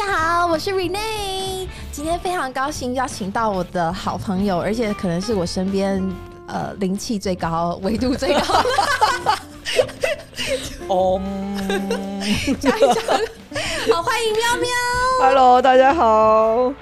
[0.00, 6.02] 家好，我是 Rene，今天非常高兴邀请到我的好朋友，而且可能是我身边
[6.46, 8.68] 呃灵气最高、维度最高的。
[10.88, 11.20] 哦，
[12.58, 14.70] 讲一讲，好，欢迎喵喵。
[15.20, 16.72] Hello，大家好。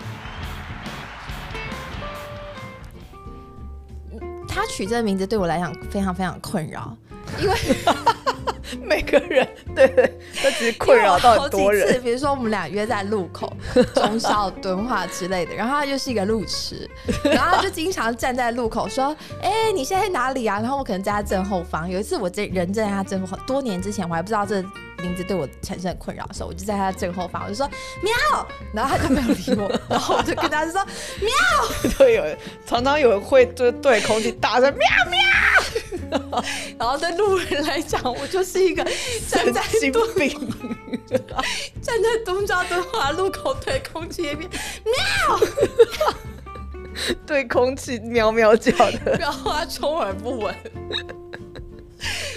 [4.47, 6.97] 他取这个名字对我来讲非常非常困扰，
[7.41, 7.57] 因为
[8.83, 12.03] 每个人对对，他其实困扰到很多因为我好几次人。
[12.03, 13.53] 比如说我们俩约在路口、
[13.95, 16.89] 中校敦化之类的，然后他就是一个路痴，
[17.25, 21.89] 然后他就经常站在路口说：“哎、你现在在哪里啊？”然后我可能在他正后方。
[21.89, 24.63] 有一次我这人站在他正后方，多年之前我还不知道这
[25.03, 27.69] 名字对我产生困扰的时候，我就在他正后方，我就说
[28.03, 28.13] “喵”，
[28.75, 30.85] 然后他就没有理我， 然后我就跟他说
[31.21, 36.45] 喵对，有人常常有人会就是对空气大声喵喵，
[36.79, 38.85] 然后对路人来讲，我就是一个
[39.29, 40.31] 站神在经东病。
[41.81, 44.49] 站在东郊敦化路口对空气一边
[44.85, 45.41] 喵。
[47.25, 49.17] 对空气喵喵叫的。
[49.19, 50.55] 然后他充耳不闻。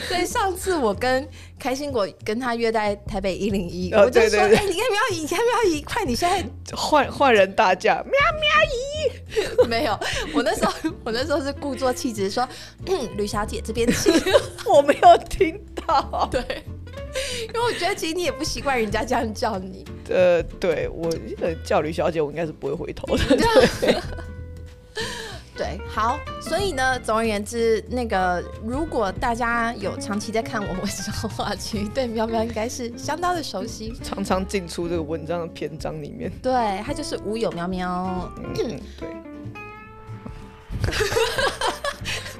[0.07, 1.27] 所以上次我跟
[1.61, 5.19] 开心果跟他约在台北一零一，哦我就说：“哎、对对对你要不要移？
[5.21, 5.81] 你要不要移？
[5.83, 6.43] 快，你现在
[6.75, 9.95] 换换人大叫喵喵 没有。”
[10.33, 12.49] 我那时候我那时候是故作气质说
[12.87, 14.11] ：“嗯， 吕小姐这边请。
[14.65, 16.27] 我没有听到”。
[16.33, 16.41] 对，
[17.47, 19.85] 因为我觉得其实你也不习惯人家这样叫你。
[20.09, 23.23] 呃，对我呃叫吕小姐，我应该是不会回头的。
[23.79, 23.95] 对，
[25.87, 33.93] 好，所以呢，总而言之，那个如果大家有长期在看我文章的话，其实对喵喵应该是相当的熟悉。
[34.03, 36.31] 常常进出这个文章的篇章里面。
[36.41, 38.31] 对，它就是无有喵喵。
[38.37, 39.07] 嗯，对。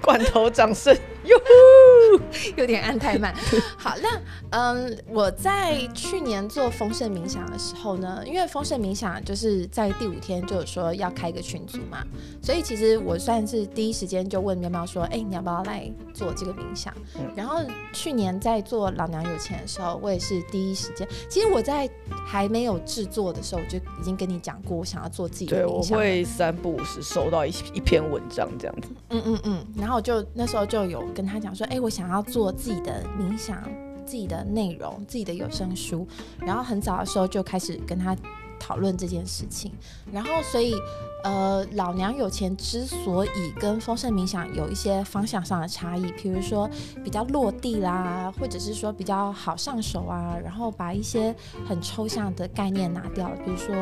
[0.01, 2.21] 罐头掌声，哟呼！
[2.57, 3.33] 有点按太慢。
[3.77, 4.19] 好，那
[4.49, 12.03] 嗯，我在去年做丰盛冥想的时候呢，因为丰盛冥想就是在第五天就有说要开一个群组嘛，
[12.41, 16.93] 所以其实我算是第一时间就问喵喵说，哎、你要不要来做这个冥想？
[17.17, 17.59] 嗯然后
[17.93, 21.89] 去年在做老娘有钱的时候，我也是第一时间，其实我在
[22.31, 25.81] 还没有制作的时候，我就已经跟你讲过，我想要做自己的对，我。
[25.81, 28.87] 会三不五时收到一一篇文章这样子。
[29.09, 33.61] 嗯嗯嗯，然后我就那时候就有跟他讲说，哎、我想要做自己的冥想、
[34.05, 36.07] 自己的内容、自己的有声书，
[36.39, 38.15] 然后很早的时候就开始跟他
[38.61, 39.71] 讨论这件事情，
[40.11, 40.75] 然后所以
[41.23, 46.69] 呃，老娘有钱之所以跟丰盛冥想有一些方向上的差异，比如说
[47.03, 51.35] 比较落地啦，或者是说比较好上手啊，然后把一些
[51.67, 53.75] 很抽象的概念拿掉，比如说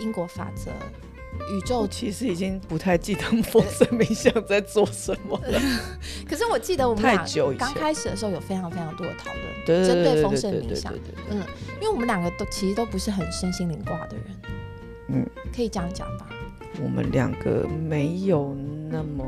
[0.00, 0.72] 因果法则。
[1.50, 5.60] 宇宙其实已经不太记得丰盛冥想在做什么了。
[6.28, 10.92] 可是我记得我们太俩久刚开始的时候有非常非常多的讨论，对针对对丰盛冥想
[11.30, 11.42] 嗯，
[11.80, 14.24] 因为我们两个都其实都不是很身心灵挂的人，
[15.08, 16.26] 嗯，可以这样讲吧？
[16.82, 18.54] 我们两个没有
[18.90, 19.24] 那么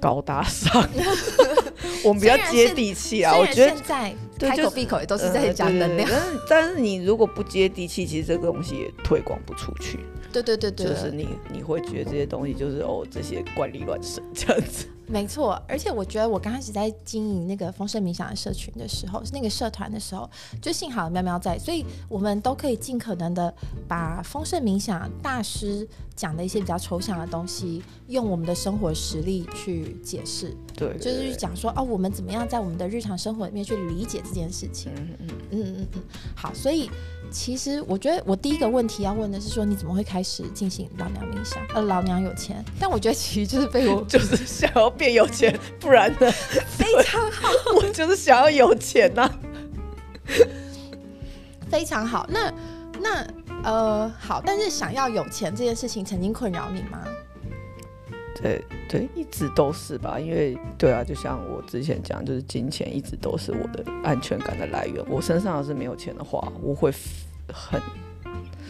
[0.00, 0.86] 高大上，
[2.04, 3.36] 我们比较接地气啊。
[3.36, 10.00] 我觉得现在开口闭口也都是在呃讲能量，但是但是你如果不接地气，其实这个东西也推广不出去。
[10.32, 14.86] 对对对对，就是你你会觉得这些东西就是哦这些怪力乱神这样子。
[15.08, 20.28] 没错，而且我觉得我刚开始在经营那个丰盛冥想的社群的时候，是那个社团的时候，
[20.60, 23.54] 就幸好喵喵在，所以我们都可以尽可能的
[23.86, 34.92] 把丰盛冥想大师讲的一些比较抽象的东西，用我们的生活实例去解释，对，对就是去讲说哦，我们怎么样在我们的日常生活里面去理解这件事情。
[34.96, 36.02] 嗯嗯嗯嗯嗯，
[36.34, 36.90] 好，所以
[37.30, 41.62] 其实我觉得我第一个问题要问的是说，你怎么会开始进行老娘冥想？
[41.74, 46.30] 呃，老娘有钱，但我觉得其实就是被我嗯， 就是想要变有钱，不然呢？
[46.76, 49.30] 非常好， 我就是想要有钱呐、
[51.70, 52.26] 非常好。
[52.30, 52.52] 那
[53.00, 53.26] 那
[53.64, 57.04] 呃好，但是想要有钱这件事情曾经困扰你吗？
[58.42, 65.02] 对对，一直都是吧，因为对啊，就像我之前讲，就是金钱一直都是我的安全感的来源。
[65.08, 66.92] 我身上要是没有钱的话，我会
[67.52, 67.80] 很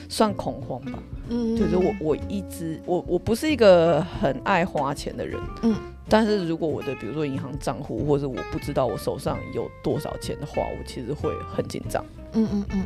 [0.09, 0.99] 算恐慌吧。
[1.29, 5.75] 嗯，就是我我一直我我不是一个很爱花钱的人，嗯，
[6.09, 12.05] 但是如果我的比如说银行账户或者我不知道我手上有多少钱的话，我其实会很紧张。
[12.35, 12.83] 嗯嗯嗯，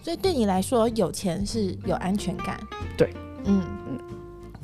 [0.00, 2.60] 所以对你来说，有钱是有安全感。
[2.96, 3.10] 对，
[3.44, 3.98] 嗯嗯嗯。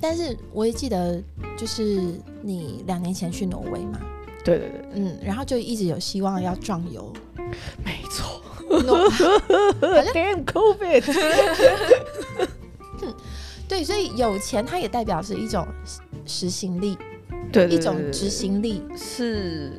[0.02, 1.22] 但是我也记得，
[1.56, 4.00] 就是你两年前去挪威嘛，
[4.44, 7.12] 对对对，嗯，然后就一直有希望要壮游。
[7.84, 8.42] 没错。
[8.86, 9.10] 挪
[10.14, 11.02] Damn COVID，
[13.68, 15.66] 对，所以有钱它也代表是一种
[16.24, 16.96] 实行力，
[17.50, 18.84] 对对一种执行力。
[18.96, 19.72] 是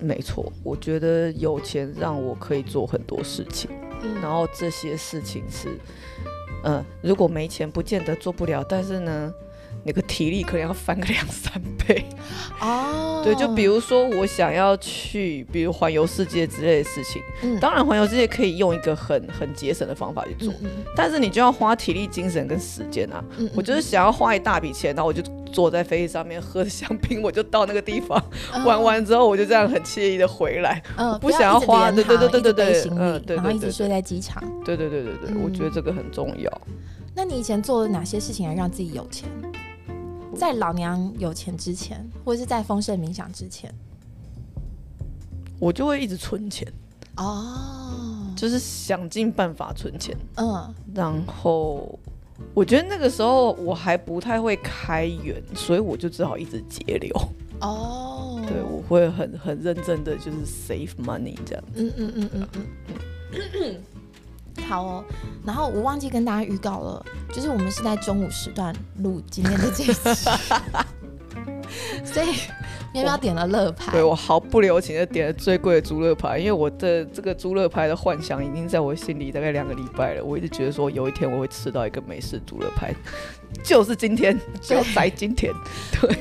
[0.00, 0.50] 没错。
[0.62, 3.70] 我觉得有钱让我可以做很多事情。
[4.02, 5.78] 嗯嗯然后这些事情是，
[6.64, 9.32] 呃，如果没钱不见得做不了，但是呢，
[9.86, 11.52] 那个体力可能要翻个两三
[11.86, 12.04] 倍。
[12.60, 23.22] 哦，对，就比如说我想要去，比如环游世界之类的事情，嗯当然环游世界可以用一个很很节省的方法去做，嗯但是你就要花体力、精神跟时间啊。
[23.38, 25.22] 嗯我就是想要花一大笔钱，然后我就
[25.52, 28.20] 坐在飞机上面喝着香槟，我就到那个地方、
[28.64, 30.82] 玩，完之后，我就这样很惬意的回来。
[30.96, 34.42] 嗯，不想要花对对对对对对，嗯对对然后一直睡在机场。
[34.64, 36.50] 对对对对对，我觉得这个很重要。
[37.14, 39.28] 那你以前做了哪些事情来让自己有钱？
[40.36, 43.72] 在老娘有钱之前，或者是在丰盛冥想之前？
[45.58, 46.70] 我就会一直存钱，
[47.16, 50.14] 哦，就是想尽办法存钱。
[50.36, 51.98] 嗯然后
[52.52, 57.10] 我觉得那个时候我还不太会开源，所以我就只好一直节流。
[57.62, 61.64] 哦，对，我会很很认真的就是 save money 这样。
[61.74, 63.76] 嗯嗯嗯嗯嗯。
[64.62, 65.04] 好哦，
[65.44, 69.92] 然后我忘记跟大家预告了，就是我们是在中午时段录今天的这一集，
[72.04, 72.34] 所以
[73.02, 80.24] 喵喵点了乐牌对，我毫不留情的点了最贵的猪乐牌，因为我的这个猪乐牌的幻想已经在我心里大概两个礼拜了。
[80.24, 82.94] 我一直觉得说有一天我会吃到一个美式猪乐牌，
[83.62, 85.52] 就是今天，就在今天。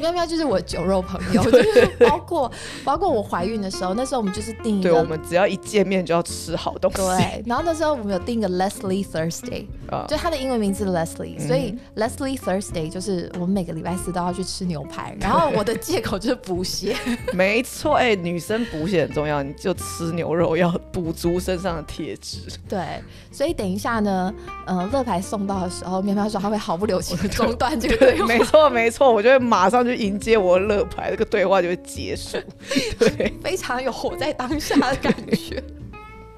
[0.02, 2.52] 喵喵就是我酒肉朋友， 就是包括
[2.84, 5.06] 包括我怀孕的时候，那时候我们就是订一对，我。
[5.06, 6.98] 们只要一见面就要吃好东西。
[6.98, 16.98] 对，然后那时候我们有订一个 Leslie Thursday，啊就它的英文名字 Leslie，、嗯所以 Leslie Thursday 就是我们每个礼拜四都要去吃牛排，然后我的借口就是补血。
[17.32, 22.40] 没错，哎、女生补血很重要，你就吃牛肉要补足身上的铁质。
[22.68, 23.02] 对，
[23.32, 24.34] 所以等一下呢，
[24.66, 32.38] 呃，乐牌送到的时候，喵喵说他会毫不留情的中断这个对话，没错没错，我就会马上去迎接我的乐牌，这个对话就会结束。
[33.00, 35.64] 对，非常有活在当下的感觉。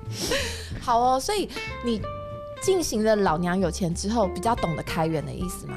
[0.82, 1.50] 好哦，所以
[1.86, 2.02] 你
[2.62, 5.76] 进行了老娘有钱之后，比较懂得开源的意思吗？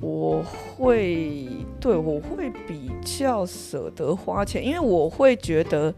[0.00, 1.48] 我会
[1.80, 5.94] 对我会比较舍得花钱，因为我会觉得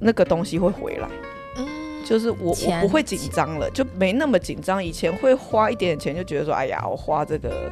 [0.00, 1.08] 那个东西会回来，
[1.56, 1.66] 嗯，
[2.04, 4.84] 就是我钱我不会紧张了，就没那么紧张。
[4.84, 7.70] 以前会花一点点钱，就觉得说，哎呀，我花这个。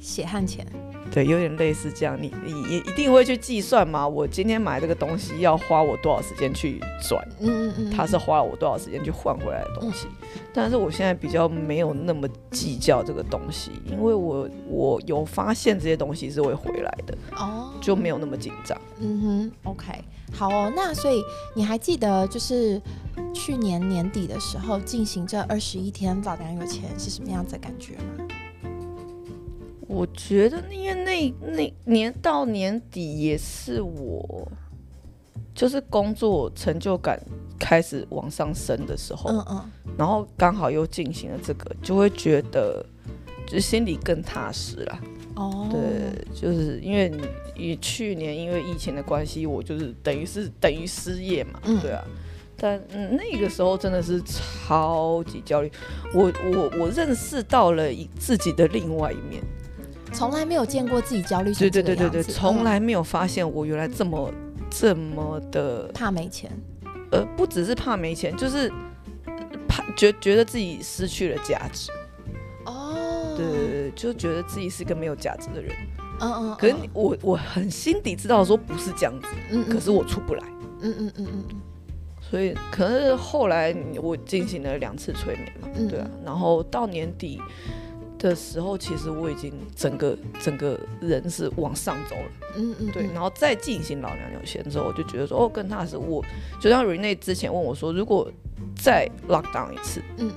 [0.00, 0.66] 血汗钱。
[1.10, 4.06] 对，有点类似这样，你你也一定会去计算嘛？
[4.06, 10.08] 我今天买这个东西要花我多少时间去转，嗯嗯嗯，它是花了我多少时间去换回来的东西。
[10.52, 18.80] 但是我现在比较没有那么计较这个东西，因为我我有发现这些东西是会回来的，哦，就没有那么紧张。
[18.98, 19.86] 嗯哼，OK，
[20.32, 20.72] 好哦。
[20.74, 21.22] 那所以
[21.54, 22.80] 你还记得就是
[23.32, 28.26] 去年年底的时候进行这二十一天老娘有钱是什么样子的感觉吗？
[29.88, 34.46] 我觉得，因为那那年到年底也是我，
[35.54, 37.20] 就是工作成就感
[37.58, 42.84] 开始往上升的时候，嗯嗯，然后刚好又进行了这个，就会觉得
[43.46, 45.00] 就是心里更踏实了。
[45.36, 47.22] 哦，对，就是因为你
[47.56, 51.80] 你去年因为疫情的关系，我就是等于是等于失业嘛，嗯。
[51.80, 52.04] 对啊。
[52.56, 55.70] 但嗯，那个时候真的是超级焦虑，
[56.14, 59.42] 我我我认识到了一自己的另外一面，
[60.14, 64.32] 从来没有见过自己焦虑成对这个对对对对，从来没有发现我原来这么
[64.70, 66.50] 这么的怕没钱。
[67.10, 68.72] 呃，不只是怕没钱，就是
[69.68, 71.90] 怕觉觉得自己失去了价值。
[72.64, 75.74] 哦，对对对，就觉得自己是个没有价值的人。
[76.20, 80.42] 嗯嗯，可是我我很心底知道说不是这样子，嗯，嗯可是我出不来。
[80.80, 81.44] 嗯嗯嗯嗯
[82.30, 87.40] 所以可能是后来我进行了两次催眠嘛，嗯对啊，然后到年底
[88.28, 95.96] 的时候，其实我已经整个整个人是往上走了，嗯嗯，对，嗯然后再进行老娘有钱之后，我就觉得说哦，更踏实。
[95.96, 96.24] 我
[96.60, 98.30] 就像 Rene 之前问我说，如果
[98.82, 100.32] 再 lock down 一次，嗯，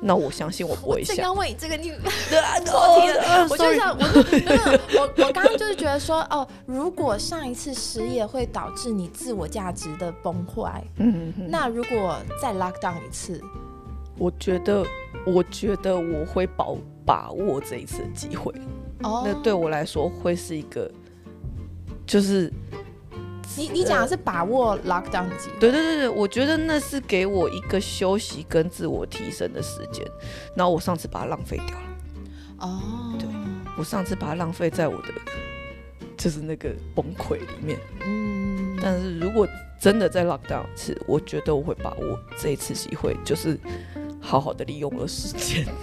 [0.00, 1.16] 那我相信我不会想。
[1.16, 1.90] 这刚问你这个你
[2.30, 13.40] 对啊， 错题了哦我就想，我就没有，我我刚刚就是觉得说，哦，如果上一次失业会导致你自我价值的崩坏，嗯，嗯那如果再 lock down 一次，
[14.18, 14.84] 我觉得，
[15.26, 16.66] 我觉得我会把
[17.04, 18.52] 把握这一次的机会。
[19.02, 20.90] 哦，那对我来说会是一个，
[22.06, 22.50] 就是
[23.56, 30.04] 你你讲的是把握 lock down 的机会，对对对对，我觉得那是给我一个休息跟自我提升的时间。
[30.54, 31.86] 然后我上次把它浪费掉了，
[32.60, 33.28] 哦，对
[33.76, 35.08] 我上次把它浪费在我的
[36.16, 37.78] 就是那个崩溃里面。
[38.06, 39.46] 嗯，但是如果
[39.78, 43.58] 真的在 lock down 一次，我觉得我会把握这一次机会，就是
[44.26, 45.64] 好好的利用了时间。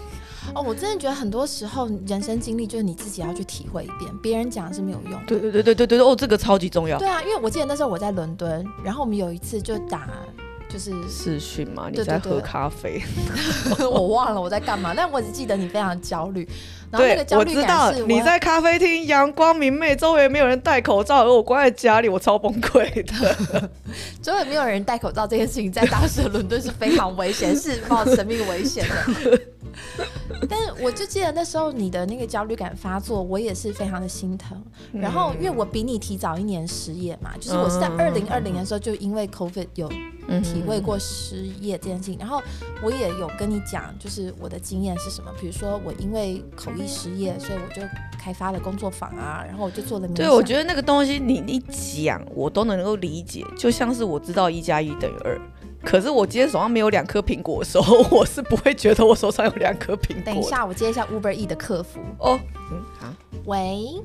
[0.54, 5.20] 哦，我真的觉得很多时候人生经历就是你自己要去体会一遍，别人讲是没有用的。
[5.26, 7.00] 对对对对对对，哦，这个超级重要。
[7.00, 10.10] 对啊，因为我记得那时候我在伦敦，然后我们有一次就打，
[10.74, 13.00] 就是视讯嘛，你在喝对咖啡。
[13.80, 16.50] 我忘了我在干嘛，但我只记得你非常焦虑，
[16.90, 23.70] 然后那个，焦虑我知道感是你在咖啡厅，阳光明媚，周围没有人戴口罩，而我关在家里，我超崩溃的。
[24.20, 29.40] 周围没有人戴口罩这件事情，在当时的伦敦是非常危险，是冒生命危险的。
[30.50, 34.62] 但是我就记得那时候你的那个焦虑感发作，我也是非常的心疼。
[34.92, 39.90] 然后因为我比你提早一年失业嘛，就是我是在嗯二零二零的时候就因为 COVID 有
[40.42, 42.42] 体会过失业这件事情，然后
[42.82, 45.32] 我也有跟你讲，就是我的经验是什么。
[45.40, 47.82] 比如说我因为口译失业，所以我就
[48.18, 50.08] 开发了工作坊啊，然后我就做了。
[50.10, 51.60] 对，我觉得那个东西你一
[52.04, 55.40] 讲，我都能够理解，就像是我知道一加一等于二。
[55.84, 60.24] 可是我今天手上没有两颗苹果的时候，我是不会觉得我手上有两颗苹果。
[60.26, 62.00] 等一，下，我接一下 Uber E 的客服。
[62.20, 62.40] 哦，
[62.72, 63.08] 嗯，好，
[63.46, 64.02] 喂，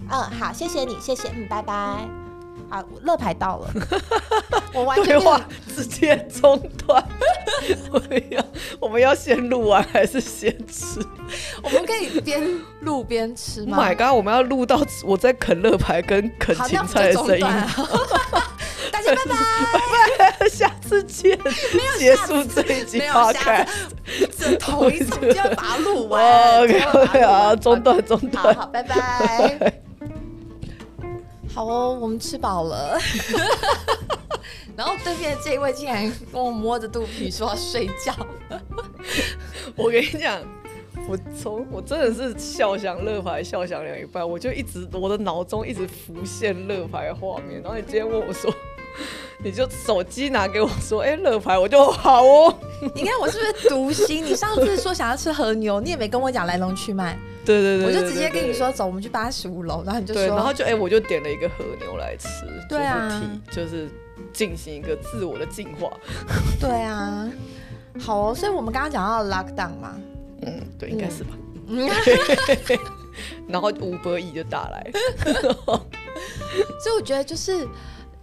[0.00, 2.21] 嗯，好，谢谢你，谢谢，嗯，拜拜。
[2.72, 3.70] 好，乐牌到了，
[4.72, 5.38] 我完全对话
[5.76, 7.04] 直接中断。
[7.90, 8.44] 我们要
[8.80, 10.98] 我们要先录完还是先吃
[11.62, 12.42] 我们可以边
[12.80, 14.16] 录边吃？Oh 吗 my god！
[14.16, 17.40] 我们要录到我在啃乐牌跟啃好，芹菜的声音。
[18.90, 20.48] 大家 拜拜。
[20.48, 21.38] 下次见，
[21.98, 23.68] 结束这一集没有下 podcast。
[24.38, 26.62] 这头一次就要把它录完。
[26.62, 27.82] OK 啊，中。
[27.82, 28.54] 断中断。
[28.54, 29.82] 好好，拜拜。
[31.54, 32.98] 好哦，我们吃饱了。
[34.74, 38.14] 然后对面这一位竟然跟我摸着肚皮说要睡觉。
[39.76, 40.40] 我跟你讲，
[41.06, 47.60] 我从我真的是笑想乐牌笑想两一半，我就一直我的脑中一直浮现乐牌的画面。
[47.60, 48.50] 然后你今天问我说，
[49.44, 52.54] 你就手机拿给我说，哎、乐牌，我就好哦。
[52.94, 54.24] 你看我是不是读心？
[54.24, 62.28] 你上次说想要吃和牛，你也没跟我讲来龙去脉，对对对我就直接跟你说走，我们去八十五楼，然后你就对，说，然后就哎、我就点了一个和牛来吃，
[62.68, 63.88] 对啊就是体就是
[64.32, 65.90] 进行一个自我的进化。
[66.60, 67.28] 对啊，
[67.98, 69.96] 好哦，所以我们刚刚讲到 lockdown 嘛，
[70.42, 71.30] 嗯，对，应该是吧。
[71.68, 71.88] 嗯，
[73.48, 74.90] 然后五百亿就打来，
[76.82, 77.66] 所以我觉得就是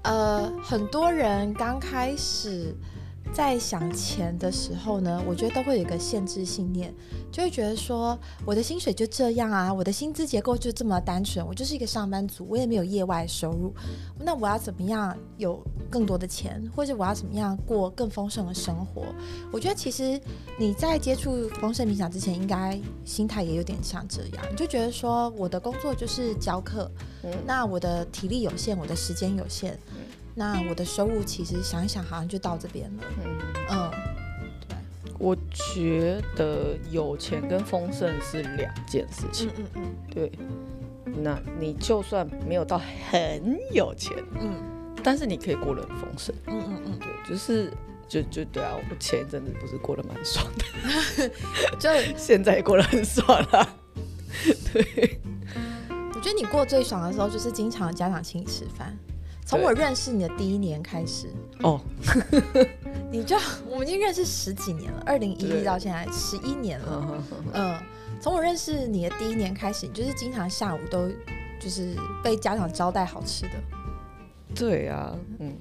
[0.10, 2.76] 呃，很多人刚开始
[3.34, 6.94] 在想钱的时候呢，我觉得都会有一个限制信念，
[7.32, 13.74] 就会觉得说我的薪水就这样啊，我的薪资结构就这么单纯，我就是一个上班族，我也没有业外收入，
[14.20, 19.06] 那我要怎么样有更多的钱，或者我要怎么样过更丰盛的生活？
[19.54, 20.20] 我觉得其实
[20.58, 26.92] 你在接触丰盛冥想之前，应该心态也有点像这样，你就觉得说我的工作就是教课，
[27.24, 29.80] 嗯那我的体力有限，我的时间有限，
[30.40, 33.04] 那我的收入其实想一想好像就到这边了。
[33.18, 33.38] 嗯，
[33.72, 33.92] 嗯，
[34.70, 34.78] 对
[35.18, 39.50] 我觉得有钱跟丰盛是两件事情。
[39.58, 40.32] 嗯嗯对，
[41.22, 42.80] 那你就算没有到
[43.12, 44.64] 很有钱，嗯
[45.04, 46.34] 但是你可以过得很丰盛。
[46.48, 47.74] 嗯嗯嗯对，就是
[48.08, 50.66] 就就对啊，我前一阵子不是过得蛮爽的，
[51.28, 51.32] 嗯，
[51.78, 53.68] 就现在也过得很爽啦。
[54.72, 55.20] 对，
[56.16, 58.98] 我觉得你过最爽的时候，就是经常家长请你吃饭。
[59.50, 61.26] 从我认识你的第一年开始，
[61.64, 61.82] 哦，
[63.12, 63.36] 你就
[63.68, 67.24] 我们已经认识十几年了，二零一对一到现在十一年了。
[67.56, 67.76] 嗯，
[68.22, 71.10] 从我认识你的第一年开始，你就是经常下午都
[71.60, 73.50] 就是被家长招待好吃的。
[74.54, 75.52] 对啊，嗯，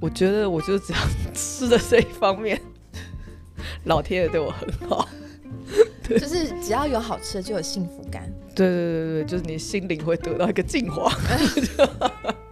[0.00, 0.98] 我觉得我就只要
[1.34, 2.58] 吃的这一方面，
[3.84, 5.06] 老天爷对我很好。
[6.08, 8.26] 就是只要有好吃的，就有幸福感。
[8.54, 11.12] 对对对对，就是你心灵会得到一个净化。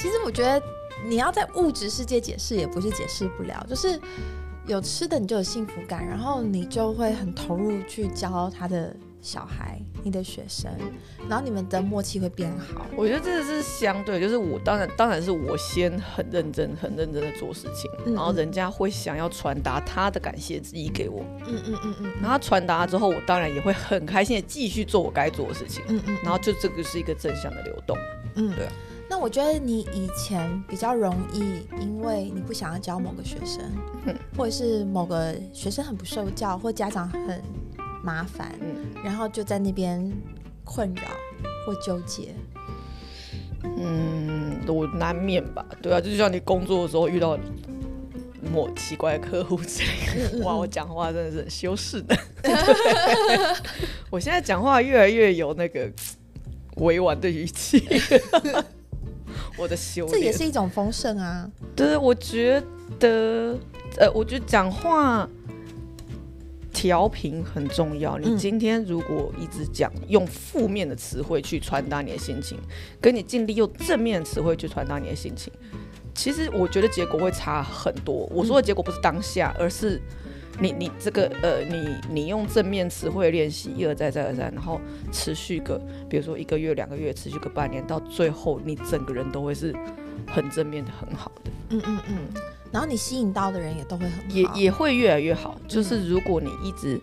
[0.00, 0.62] 其实我觉得
[1.04, 4.00] 你要在物质世界解释，也不是解释不了，就是
[4.66, 10.70] 有吃的你就有幸福感，然后你就会很投入去教他的小孩、你的学生，
[11.28, 12.86] 然后你们的默契会变好。
[12.96, 22.12] 我觉得这个是相对，就是我当然当然是我先很认真、很认真的做事情，嗯然后人家会想要传达他的感谢之意给我，嗯嗯嗯嗯。
[22.22, 27.98] 然后传达之后，我当然也会很开心的继续做我该做的事情，嗯嗯，然后就这个是一个正向的流动。
[28.36, 28.54] 嗯。
[28.54, 28.72] 对啊
[29.10, 31.40] 那我觉得你以前比较容易，
[31.80, 33.62] 因为你不想要教某个学生，
[34.06, 37.42] 嗯或者是某个学生很不受教，或家长很
[38.02, 40.12] 麻烦，嗯然后就在那边
[40.64, 41.02] 困扰
[41.66, 42.34] 或纠结。
[43.64, 47.36] 嗯，我难免吧，对啊，就像你工作的时候遇到
[48.52, 52.16] 某奇怪的客户之类的，哇，我讲话真的是很修饰的。
[54.10, 55.90] 我现在讲话越来越有那个
[56.76, 57.80] 委婉的语气，
[59.58, 60.12] 我的修炼。
[60.12, 61.50] 这也是一种丰盛啊。
[61.74, 62.62] 对，我觉
[62.98, 63.58] 得，
[63.98, 65.28] 呃，我觉得讲话
[66.72, 68.16] 调频很重要。
[68.18, 72.56] 你嗯今天如果一直讲用负面的词汇去传达你的心情，
[73.00, 75.52] 跟你尽力用正面的词汇去传达你的心情，
[76.14, 78.28] 其实我觉得结果会差很多。
[78.32, 80.00] 我说的结果不是当下，而是
[80.60, 84.80] 你你这个呃，你你用正面词汇练习，一而再再而三，然后
[85.12, 89.74] 持续个，比如说一个月、两个月，持续个半年，到最后你整个人都会是
[90.26, 91.50] 很正面的、很好的。
[91.70, 92.16] 嗯嗯嗯。
[92.72, 95.58] 然后你吸引到的人也都会很好，也也会越来越好。
[95.66, 97.00] 就是如果你一直，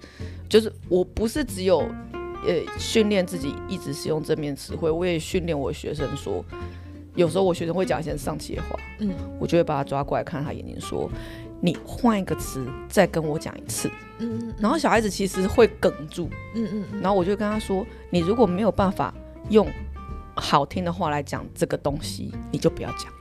[0.50, 6.44] 就是我不是只有呃训练自己一直使用正面词汇，我也训练我学生说。
[7.16, 9.10] 有时候我学生会讲一些丧气的话，嗯，
[9.40, 11.10] 我就会把他抓过来看他眼睛，说
[11.62, 19.14] ：“你换一个词再跟我讲一次。”嗯嗯，然后小孩子其实会哽住，嗯嗯，然后我就跟他说：“你如果没有办法
[19.50, 19.68] 用
[20.36, 23.12] 好听的话来讲这个东西，你就不要讲。”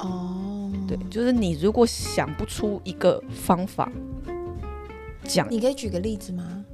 [0.00, 3.90] 哦，对，就是你如果想不出一个方法
[5.24, 6.64] 讲，你可以举个例子吗？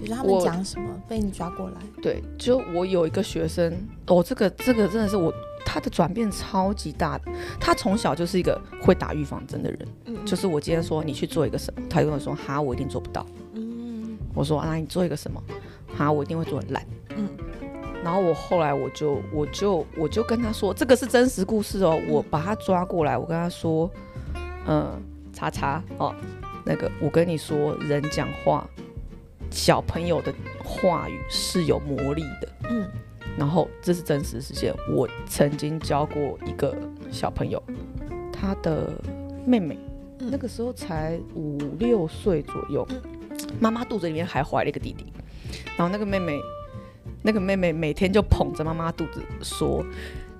[0.00, 1.76] 就是他们讲什么被你抓过来？
[2.00, 3.70] 对，就我有一个学生，
[4.06, 5.30] 哦，这个这个真的是我
[5.64, 7.30] 他的转变超级大的。
[7.58, 15.42] 他从小就是一个会打预防针的人，嗯，就是我今天说你去做一个什么，他跟我说哈，我一定做不到，嗯，我说啊，你做一个什么，
[15.96, 16.86] 哈，我一定会做很烂，
[17.16, 17.28] 嗯，
[18.02, 23.90] 然后我后来我就我就我就跟他说，这个是真实故事哦，我把他抓过来，我跟他说，
[24.66, 25.00] 嗯，
[25.32, 26.14] 查查哦，
[26.64, 28.66] 那个我跟你说，人讲话。
[29.52, 32.88] 小朋友的话语是有魔力的，嗯，
[33.38, 34.74] 然后这是真实事件。
[34.94, 36.76] 我曾经教过一个
[37.10, 37.62] 小朋友，
[38.32, 38.92] 他的
[39.46, 39.78] 妹妹
[40.18, 42.86] 那个时候才五六岁左右，
[43.58, 45.12] 妈妈肚子里面还怀了一个弟弟，
[45.76, 46.38] 然后那个妹妹，
[47.22, 49.84] 那个妹妹每天就捧着妈妈肚子说。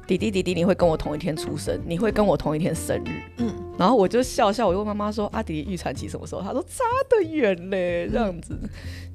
[0.06, 3.22] 弟弟弟弟，你会跟我同一天出生，你会跟我同一天生日。
[3.36, 8.54] 嗯，然后我就笑笑，我就问妈妈说：“阿弟弟预产期什么时候？”她说：“差得远嘞，这样子。”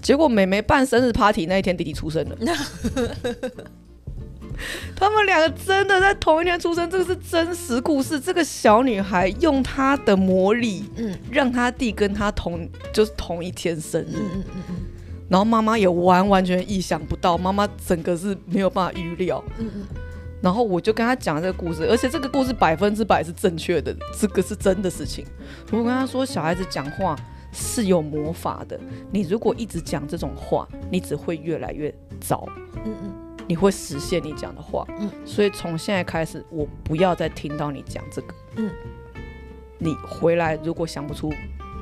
[0.01, 2.35] 结果妹妹办生日 party 那一天，弟弟出生了。
[4.95, 8.19] 他们两个真的在同一天出生，这个是真实故事。
[8.19, 14.15] 这个小女孩用她的魔力，嗯，让她弟跟她同就是同一天生日。
[14.15, 14.75] 嗯嗯嗯。
[15.29, 19.43] 然后妈妈也完完全意想不到，妈妈整个是没有办法预料。
[19.59, 19.83] 嗯嗯。
[20.45, 25.25] 然后我就跟他讲这个故事，而且这个故事百分之百是正确的，这个是真的事情。
[25.71, 27.15] 我跟他说，小孩子讲话
[27.51, 28.79] 是有魔法的，
[29.11, 32.47] 你如果一直讲这种话，你只会越来越糟。
[32.85, 33.13] 嗯嗯，
[33.47, 34.85] 你会实现你讲的话。
[34.99, 38.35] 嗯，所以从现在开始，我不要再听到你讲这个。
[38.57, 38.69] 嗯，
[39.79, 41.33] 你回来如果想不出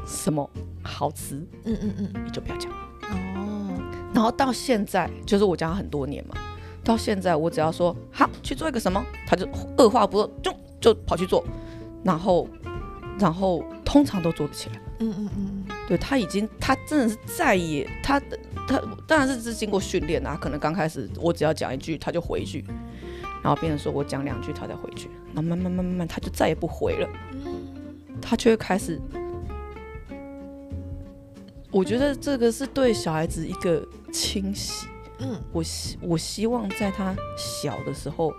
[0.08, 0.50] 什么
[0.82, 2.72] 好词，嗯嗯嗯，你就不要讲。
[3.12, 3.78] 哦，
[4.14, 6.36] 然后到现在，就是我教他很多年嘛。
[6.84, 11.44] 到现在，我只要说好去做一个什么，他就二话不说就就跑去做，
[12.04, 12.48] 然后
[13.18, 14.80] 然后通常都做得起来。
[15.00, 18.20] 嗯嗯嗯，对他已经他真的是再也他
[18.68, 22.64] 他当然是是经过训练啊，可能刚开始我只要讲一句他就回一句，
[23.42, 27.10] 然后别人说我讲两句他再回去，然后慢慢慢慢慢他就再也不回了，
[28.22, 29.00] 他就会开始。
[31.72, 34.88] 我觉得这个是对小孩子一个清洗。
[35.20, 38.34] 嗯，我希我希望在他小的时候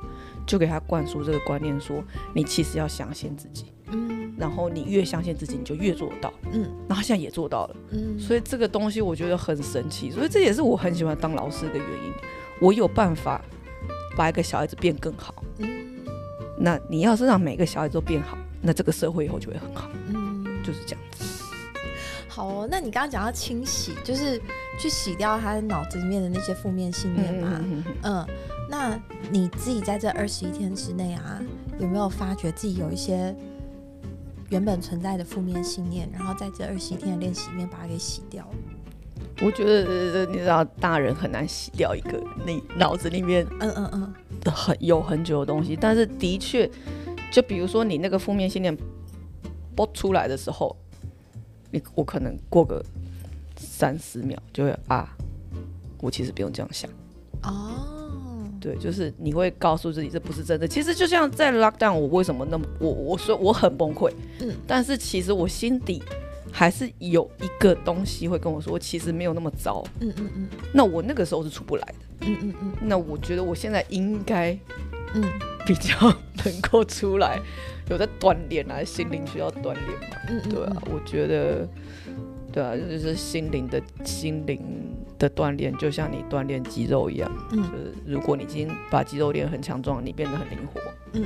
[0.47, 2.03] 就给他灌输这个观念，说
[2.35, 12.13] 你其实要相信自己，嗯，然后你越相信自己，你就越做到，嗯，那他现在也做到了，嗯，所以这个东西我觉得很神奇，所以这也是我很喜欢当老师的原因，
[12.61, 13.41] 我有办法
[14.17, 15.69] 把一个小孩子变更好，嗯，
[16.59, 21.25] 那你要是让每个小孩子都变好，那这个社会以后就会很好，嗯，就是这样子。
[22.35, 24.43] 好哦，那你刚刚讲到清洗，就是
[24.77, 27.65] 去洗掉他脑子里面的那些负面信念嘛？
[28.03, 28.27] 嗯，
[28.69, 31.41] 那你自己在这二十一天之内啊，
[31.79, 33.33] 有没有发觉自己有一些
[34.51, 38.45] 原本存在的负面信念，然后在这二十一天的练习里面把它给洗掉？
[39.41, 46.69] 我觉得你知道，大人很难洗掉一个你脑子里面嗯嗯嗯的很有很久的东西，但是的确，
[47.31, 48.77] 就比如说你那个负面信念
[49.77, 50.77] 播出来的时候。
[51.95, 52.85] 我可能过个
[53.57, 55.17] 三十秒就会啊，
[56.01, 56.91] 我其实不用这样想
[57.43, 58.01] 哦。
[58.61, 60.67] 对，就是你会告诉自己这不是真的。
[60.67, 64.11] 其实就像在 lockdown，我为什么那么我我说我很崩溃，
[64.41, 66.03] 嗯，但是其实我心底
[66.51, 69.85] 还是有一个东西会跟我说，其实没有那么糟。
[70.01, 70.49] 嗯嗯嗯。
[70.73, 71.95] 那我那个时候是出不来的。
[72.23, 72.73] 嗯嗯嗯。
[72.81, 74.59] 那我觉得我现在应该
[75.13, 75.23] 嗯
[75.67, 75.93] 比较
[76.45, 77.39] 能够出来。
[77.89, 80.17] 有在锻炼啊，心灵需要锻炼嘛？
[80.29, 81.69] 嗯嗯，对啊，我觉得，
[82.53, 84.61] 对啊，就是心灵的心灵
[85.19, 87.31] 的锻炼，就像你锻炼肌肉一样。
[87.53, 90.81] 嗯，就是如果你今天把肌肉练很强壮，你变得很灵活。
[91.13, 91.25] 嗯，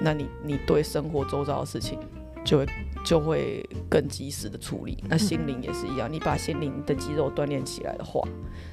[0.00, 1.98] 那你你对生活周遭的事情
[2.44, 2.66] 就会
[3.04, 5.02] 就会更及时的处理。
[5.08, 8.20] 那心灵也是一样，你把心灵的肌肉锻炼起来的话，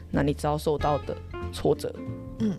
[0.10, 1.16] 那你遭受到的
[1.54, 1.94] 挫折，
[2.40, 2.58] 嗯，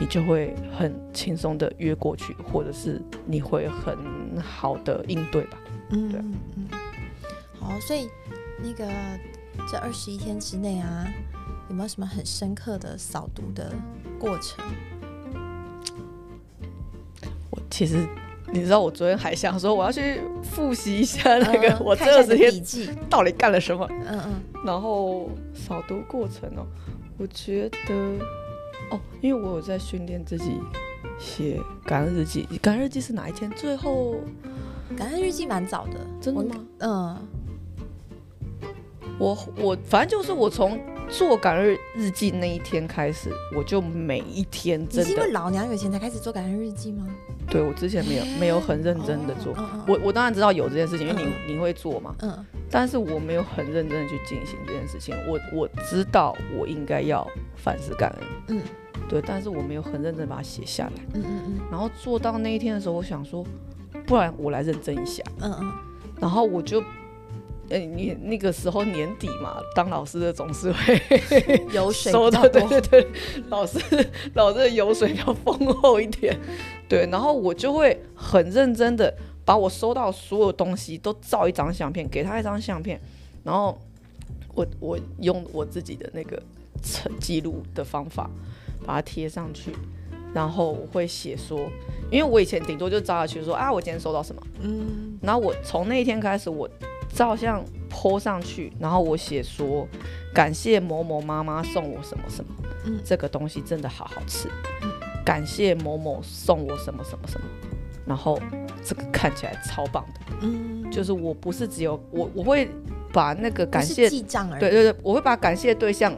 [0.00, 3.96] 你就会很轻松的约过去，或者是你会很
[4.40, 5.58] 好的应对吧。
[5.90, 6.68] 嗯，对嗯嗯，
[7.58, 8.08] 好，所以
[8.62, 8.86] 那个
[9.70, 11.06] 这二十一天之内啊，
[11.68, 13.72] 有没有什么很深刻的扫毒的
[14.18, 14.64] 过程？
[17.50, 18.06] 我其实
[18.52, 22.52] 你知道，我昨天还想说我要去复习一下那个、嗯我这二十天
[23.10, 23.86] 到底干了什么。
[23.90, 26.66] 嗯嗯然后扫毒过程哦，
[27.16, 27.94] 我觉得
[28.90, 30.60] 哦，因为我有在训练自己
[31.18, 32.46] 写感恩日记。
[32.62, 33.50] 感恩日记是哪一天？
[33.52, 34.16] 最后
[34.96, 36.54] 感恩日记蛮早的，真的吗？
[36.78, 37.16] 嗯
[39.18, 47.04] 我我反正就是我从做感恩日记那一天开始，我就每一天你真是因为的老娘有钱才开始做感恩日记吗？
[47.50, 49.54] 对我之前没有没有很认真的做。
[49.86, 55.14] 我我当然知道有这件事情，因为嗯你你会做嘛，嗯但是我没有很认真的去进行这件事情。
[55.26, 58.62] 我我知道我应该要反思感恩，嗯
[59.08, 61.02] 对，但是我没有很认真把它写下来。
[61.14, 63.42] 嗯嗯嗯然后做到那一天的时候，我想说，
[64.06, 65.22] 不然我来认真一下。
[65.40, 65.72] 嗯嗯
[66.20, 66.82] 然后我就，
[67.70, 73.06] 呃，你那个时候年底嘛，当老师的总是会嗯，油水收的，对对对，
[73.48, 73.78] 老师
[74.34, 76.38] 老师的油水比较丰厚一点，
[76.88, 82.98] 对，然后我就会很认真的把我收到所有东西都照一张相片，给他一张相片，
[83.44, 83.78] 然后
[84.54, 86.42] 我我用我自己的那个
[86.82, 88.30] 成记录的方法
[88.86, 89.72] 把它贴上去，
[90.32, 91.68] 然后我会写说，
[92.10, 94.42] 因为我以前顶多就照下去说啊，我今天收到什么。
[94.62, 95.18] 嗯。
[95.20, 96.68] 然后我从那一天开始，我
[97.14, 99.86] 照相 po 上去，然后我写说
[100.34, 102.50] 感谢某某妈妈送我什么什么，
[102.84, 103.00] 嗯。
[103.04, 104.48] 这个东西真的好好吃，
[104.82, 104.90] 嗯。
[105.24, 107.46] 感谢某某送我什么什么什么，
[108.06, 108.40] 然后
[108.82, 112.70] 这个看起来超棒的，嗯，就是我不是只有我我会
[113.12, 116.14] 把那个感谢，记账而已，对对对，我会把感谢对象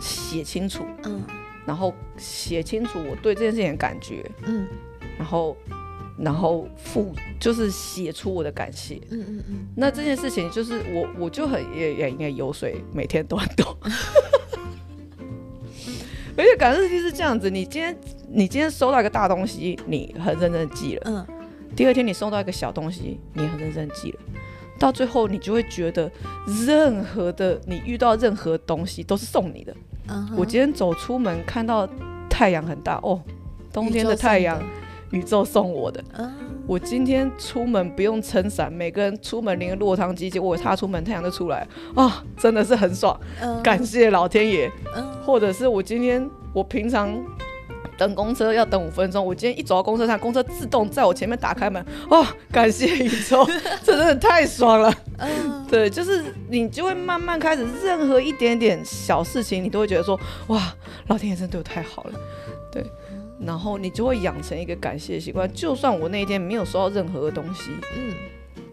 [0.00, 1.22] 写清楚，嗯。
[1.66, 4.68] 然后写清楚我对这件事情的感觉，嗯。
[5.18, 5.56] 然后
[6.18, 9.00] 然后付就是写出我的感谢。
[9.10, 13.76] 嗯嗯嗯，那这件事情就是我，我就很也也应该油水，每天都很多。
[16.38, 17.98] 而且感恩日记是这样子，你今天
[18.28, 21.26] 你今天收到一个大东西，你很认真地记了；嗯
[21.74, 24.18] 第二天你收到一个小东西，你也很认真地记了。
[24.78, 26.10] 到最后，你就会觉得
[26.66, 29.74] 任何的你遇到任何东西都是送你的。
[30.36, 31.88] 我今天走出门看到
[32.30, 33.22] 太阳很大哦，
[33.72, 34.64] 冬天的太阳的，
[35.10, 36.02] 宇宙送我的。
[36.18, 36.32] 嗯
[36.66, 41.64] 我今天出门不用撑伞，每个人出门淋个落汤鸡，结果我踏出门太阳就出来
[41.94, 44.68] 啊，真的是很爽，嗯，感谢老天爷。
[44.96, 47.16] 嗯或者是我今天我平常
[47.96, 53.46] 等公车要等五分钟，我今天一走到公车站，公车自动在我前面打开门，哦，感谢宇宙，
[53.84, 54.92] 这真的太爽了。
[55.18, 60.74] 嗯对，就是你就会慢慢开始，任何一点点小事情，你都会觉得说，哇，
[61.06, 62.20] 老天爷真的对我太好了，
[62.72, 62.84] 对。
[63.40, 68.14] 然后你就会养成一个感谢的习惯，就算我那一天没有收到任何的东西，嗯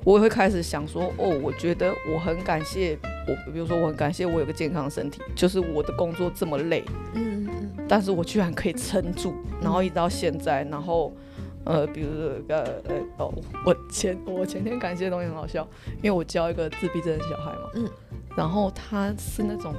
[0.06, 11.16] 我也会开始想说，哦，我觉得我很感谢我，比如说我很感谢我有个健康的身体，就是我的工作这么累，嗯嗯但是我居然可以撑住，然后一直到现在，然后
[11.64, 13.34] 呃，比如说呃呃哦，
[13.66, 15.66] 我前我前天感谢的东西很好笑，
[16.02, 17.90] 因为我教一个自闭症的小孩嘛，嗯
[18.36, 19.74] 然后他是那种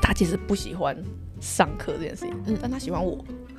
[0.00, 0.96] 他其实不喜欢
[1.40, 3.18] 上课这件事情，嗯但他喜欢我，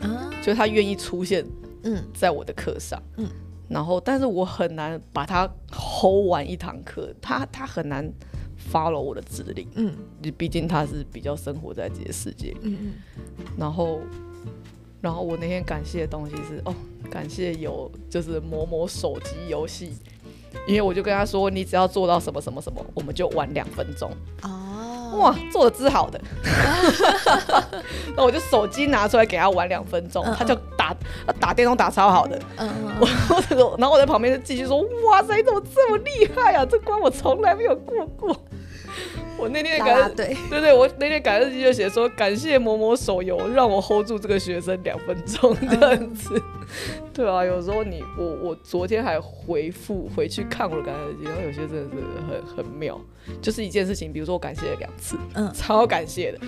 [0.09, 0.29] 啊。
[0.41, 1.45] 就是他愿意出现
[1.83, 2.03] 嗯。
[2.13, 3.27] 在我的课上，嗯。
[3.69, 8.07] 然后但是我很难把他 hold 完一堂课，他他很难
[8.71, 9.93] follow 我的指令，嗯。
[10.37, 12.51] 毕竟他是比较生活在自己的世界。
[12.51, 13.45] 里，嗯嗯。
[13.57, 13.99] 然后
[15.01, 16.73] 然后我那天感谢的东西是哦，
[17.09, 19.93] 感谢有就是某某手机游戏。
[20.67, 24.11] 因为我就跟他说，你只要做到什么什么什么，我们就玩两分钟。
[24.43, 24.62] 哦
[25.17, 26.19] 哇，做的之好的。
[28.15, 30.95] 那我就手机拿出来给他玩两分钟，他就打
[31.39, 32.39] 打电动打超好的。
[32.57, 33.07] 嗯嗯我
[33.55, 36.65] 我然后我在旁边就继续说，哇塞，你怎么这么厉害啊？
[36.65, 38.35] 这关我从来没有过过。
[39.37, 46.41] 我那天感对，对对，我那天感恩日记就写说，感谢某某手游让我 hold 住这个学生两分钟这样子。
[47.13, 52.99] 对啊，有时候你我我昨天还回复回去看我的感恩日记，然后有些真的是很很妙，
[53.41, 56.39] 就是一件事情，比如说我感谢了两次，嗯超感谢的。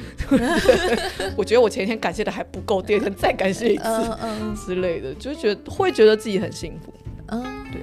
[1.35, 3.83] 我觉得我前一天感谢的还不够，第二天再感谢一次。
[3.85, 6.93] 嗯嗯之类的，就觉得会觉得自己很幸福。
[7.27, 7.81] 嗯，对。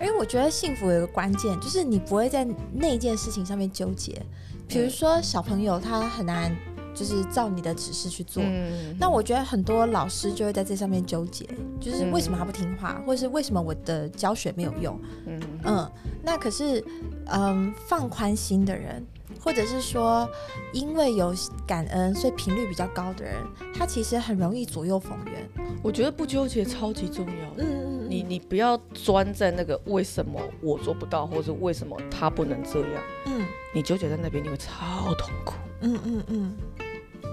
[0.00, 4.20] 而且我觉得幸福有一个关键，就是你不会在那件事情上面纠结。
[4.66, 6.54] 比如说小朋友他很难
[6.94, 11.48] 就是照你的指示去做，嗯，那我觉得很多老师就会在这上面纠结，
[11.80, 15.00] 就是为什么他不听话，或者是为什么我的教学没有用。
[15.26, 16.84] 嗯嗯，那可是
[17.26, 19.06] 嗯放宽心的人，
[19.40, 20.28] 或者是说，
[20.72, 21.34] 因为有
[21.66, 23.36] 感恩，所以频率比较高的人，
[23.74, 25.48] 他其实很容易左右逢源。
[25.82, 27.32] 我觉得不纠结超级重要。
[27.56, 33.44] 嗯嗯嗯，你你不要钻在那个为什么我做不到，或者为什么他不能这样，嗯
[33.74, 35.54] 你纠结在那边你会超痛苦。
[35.80, 36.56] 嗯嗯嗯，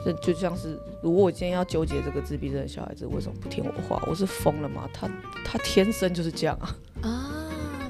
[0.04, 4.88] 这就像是，如果我今天要纠结这个自闭症的小孩子为什么不听我话，我是疯了吗？
[4.94, 5.10] 他
[5.44, 7.42] 他天生就是这样啊，啊，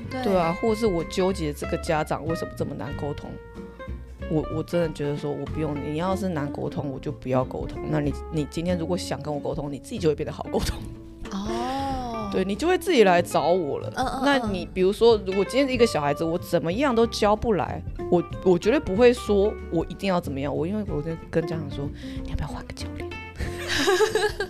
[0.10, 3.30] 对对啊，，或者是我纠结这个家长为什么这么难沟通，
[4.30, 7.82] 我我真的觉得说我不用，你要是难沟通，我就不要沟通。
[7.90, 10.78] 那你你今天如果想跟我沟通，你自己就会变得好沟通，
[11.34, 11.85] 哦，
[12.32, 13.92] 对你就会自己来找我了。
[13.96, 21.90] 嗯，嗯那嗯你比如说，如果今天一个小孩子，我怎么样都教不来，我我绝对不会说我一定要怎么样，我因为我在跟家长说，
[22.24, 23.10] 你要不要换个教练？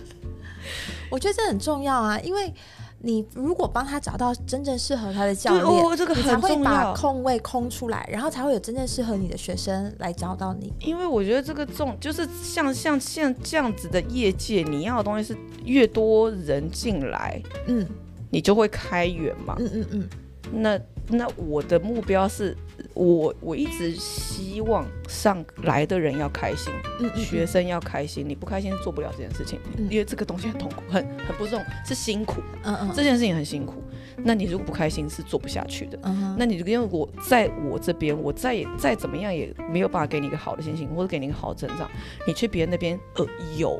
[1.11, 2.51] 我觉得这很重要啊，因为
[2.99, 6.71] 你如果帮他找到真正适合他的教对练，哦，这个很重要。
[6.71, 10.73] 把空位空出来，然后才会有真正适合你的学生来教到你。
[10.79, 17.85] 因为我觉得这个重就是像像像这样子的业界，你要的东西是越多人进来，嗯
[18.31, 19.55] 你就会开源嘛。
[19.59, 20.09] 嗯嗯嗯，
[20.51, 20.79] 那
[21.09, 22.55] 那我的目标是，
[22.93, 28.27] 我我一直希望上来的人要开心，嗯嗯学生要开心。
[28.27, 32.41] 你不开心是做不了这件事情，嗯因为这个东西很痛苦，很很不重，是辛苦。
[32.63, 33.83] 嗯嗯这件事情很辛苦，
[34.17, 35.99] 那你如果不开心是做不下去的。
[36.03, 41.89] 嗯哼那你因为我在我这边，我再也再怎么样也没有办法给你一个好的心情，或者给你一个好的成长。
[42.27, 43.25] 你去别人那边，呃，
[43.57, 43.79] 有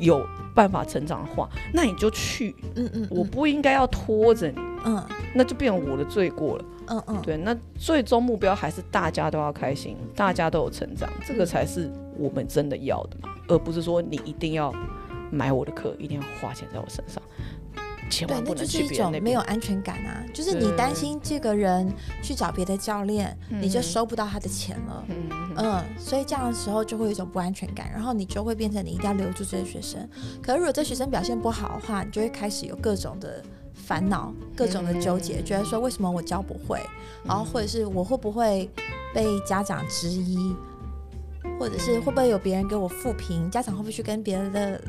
[0.00, 2.54] 有办法成长的话，那你就去。
[2.74, 5.02] 嗯嗯，我不应该要拖着你，嗯。
[5.32, 6.64] 那就变成我的罪过了。
[6.88, 14.74] 嗯嗯，对，那最终目标还是大家都要开心，大家都有成长，这个嗯才是我们真的要的嘛，而不是说你一定要
[15.30, 17.22] 买我的课，一定要花钱在我身上，
[18.10, 19.20] 千对，万不能那就是一去别人那边。
[19.20, 21.90] 种没有安全感啊，就是你担心这个人
[22.22, 25.04] 去找别的教练，你就嗯收不到他的钱了。
[25.56, 30.08] 嗯所以这样的时候就会有一种不安全感，然后你就会变成你一定要留住这些学生。
[30.42, 33.42] 可是如果这学生表现不好的话，你就会开始有各种的
[33.74, 36.80] 烦恼、各种的纠结，嗯觉得说为什么我教不会，
[37.24, 38.70] 然后或者是我会不会
[39.14, 40.54] 被家长质疑，
[41.58, 44.80] 或者是会不会有别人给我负评，家长会不会去跟别人的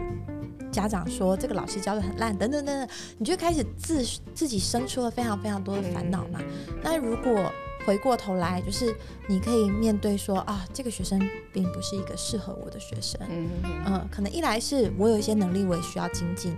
[0.71, 4.03] 家长说这个老师教的很烂，等等等等，你就开始自
[4.33, 6.39] 自己生出了非常非常多的烦恼嘛。
[6.81, 7.51] 那如果
[7.85, 8.95] 回过头来，就是
[9.27, 11.19] 你可以面对说啊，这个学生
[11.51, 13.19] 并不是一个适合我的学生。
[13.29, 16.55] 嗯嗯嗯，可能一来是我有一些能力，我也需要精进。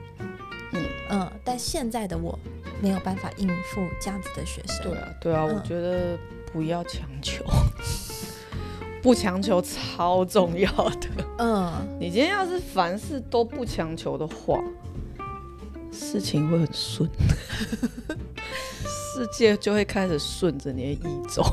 [0.73, 2.37] 嗯嗯，但现在的我
[2.81, 4.83] 没有办法应付这样子的学生。
[4.83, 6.17] 对啊，对啊，我嗯觉得
[6.51, 7.45] 不要强求，
[9.03, 11.07] 不强求超重要的。
[11.39, 14.63] 嗯，你今天要是凡事都不强求的话，
[15.91, 17.09] 事情会很顺，
[18.87, 21.43] 世界就会开始顺着你的意走。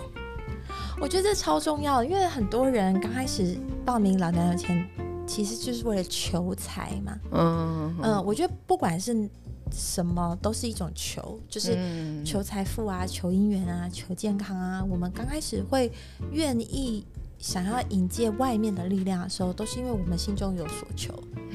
[1.00, 4.88] 我觉得这超重要的，因为很多人刚开始报名老娘有钱，
[5.26, 7.18] 其实就是为了求财嘛。
[7.32, 9.28] 嗯嗯，我觉得不管是
[9.72, 14.84] 什么，都是一种求，就是嗯求财富啊，求姻缘啊，求健康啊。
[14.88, 15.90] 我们刚开始会
[16.30, 17.04] 愿意
[17.40, 21.12] 想要引介外面的力量的时候，都是因为我们心中有所求。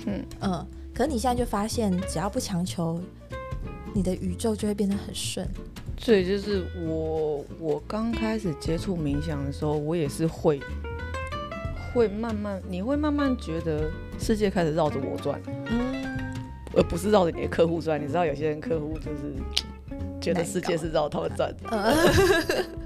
[0.08, 3.00] 嗯嗯，可是你现在就发现，只要不强求，
[3.93, 5.48] 你的宇宙就会变得很顺。
[5.98, 10.60] 所以就是我，我刚开始接触冥想的时候，我也是会，
[11.93, 16.04] 会慢慢，你会慢慢觉得世界开始绕着我转，嗯，
[16.76, 18.02] 而不是绕着你的客户转。
[18.02, 19.36] 你知道有些人客户就是
[20.19, 21.93] 觉得世界是绕他们转的，呃，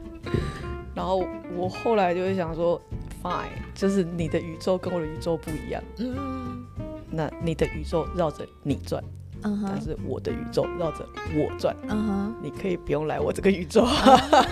[1.00, 2.78] 然后我后来就会想说
[3.24, 6.66] ，fine，就是你的宇宙跟我的宇宙不一样，嗯
[7.10, 9.02] 那你的宇宙绕着你转，
[9.44, 11.74] 嗯哼，但是我的宇宙绕着我转。
[11.88, 13.88] 嗯哼，你可以不用来我这个宇宙，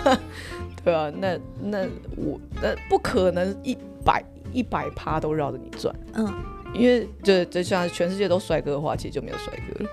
[0.82, 6.32] 对啊，那那我那不可能一百一百趴都绕着你转，嗯，
[6.72, 9.90] 因为就就像全世界都帅哥的话，其实就没有帅哥了。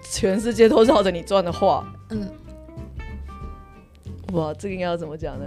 [0.00, 2.28] 全世界都绕着你转的话，嗯，
[4.32, 5.44] 哇，这个应该要怎么讲呢？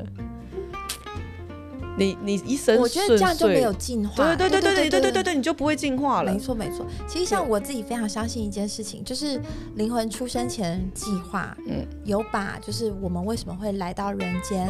[1.98, 4.36] 你你一生我觉得这样就没有进化。
[4.36, 6.38] 对对对对对对对对对，你就不会进化了没。
[6.38, 9.42] 错没错，其实像我自己非常相信一件事情，就是
[9.76, 14.68] 灵魂出生前计划，嗯有把就是我们为什么会来到人间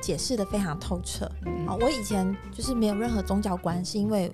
[0.00, 1.28] 解释的非常透彻。
[1.44, 4.30] 嗯啊，我以前就是没有任何宗教观，是因为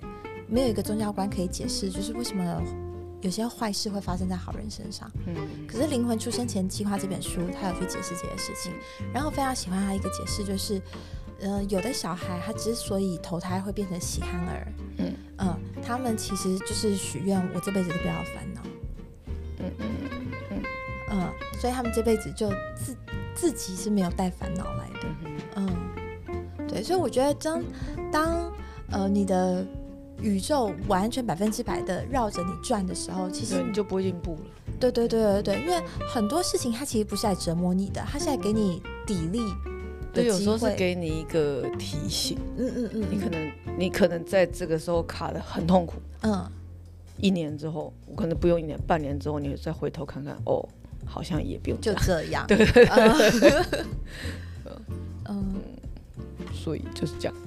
[0.47, 2.43] 没有一个宗教观可以解释，就是为什么
[3.21, 5.09] 有些坏事会发生在好人身上。
[5.25, 5.35] 嗯。
[5.67, 8.73] 可是《灵魂出生前计划》这本书，他有去解释这些事情，
[9.13, 10.81] 然后非常喜欢他一个解释，就是，
[11.39, 15.13] 呃，有的小孩他之所以投胎会变成喜憨儿，嗯。
[15.37, 18.61] 嗯，他们其实就是许愿我这辈子都不要烦恼，
[19.59, 19.85] 嗯嗯
[20.51, 20.63] 嗯。
[21.13, 22.95] 嗯，所以他们这辈子就自
[23.33, 25.07] 自己是没有带烦恼来的，
[25.55, 27.63] 嗯对，所以我觉得当
[28.11, 28.51] 当
[28.91, 29.65] 呃你的
[30.21, 34.41] 宇宙完全百分之百的绕着你转的时候，其实你就不会进步了。
[34.79, 39.53] 对对对对对，因为很多事情它其实不是来折磨你的，它是来给你砥砺
[40.13, 40.73] 对，有时候是。
[40.75, 46.45] 给你一个提醒，嗯嗯嗯，你可能你可能在这个时候卡的很痛苦，嗯
[47.17, 50.67] 一年之后，我可能不用一年，半年之后，你再回头看看，哦，
[51.05, 52.45] 好像也不用这就，这样。
[52.47, 53.63] 对对
[55.29, 55.53] 嗯，
[56.51, 57.37] 所以就是这样。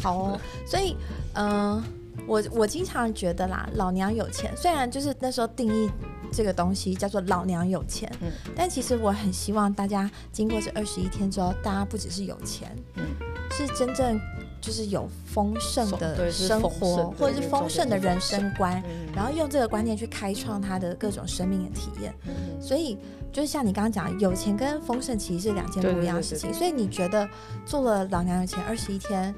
[0.00, 0.40] 好哦。
[0.64, 0.96] 所以
[1.34, 1.82] 嗯、
[2.26, 5.90] 我我经常觉得啦，老娘有钱，虽然就是那时候定义。
[6.36, 13.04] 这个东西叫做老娘有钱，嗯但其实我很希望大家经过这二十一天之后，大家不只是有钱，嗯
[13.52, 14.20] 是真正
[14.60, 22.12] 就是有丰盛的生活，或者是丰盛的人生观，嗯然后用这个观念去开创他的各种生命的体验。
[22.26, 22.98] 嗯所以
[23.32, 26.52] 就是像你刚刚讲，有钱跟丰盛其实是两件不一样的对对事情。
[26.52, 27.28] 所以你觉得
[27.64, 29.32] 做了老娘有钱二十一天，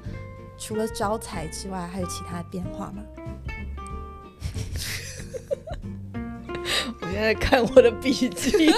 [0.57, 3.03] 除了招财之外，还有其他的变化吗？
[7.01, 8.71] 我现在看我的笔记，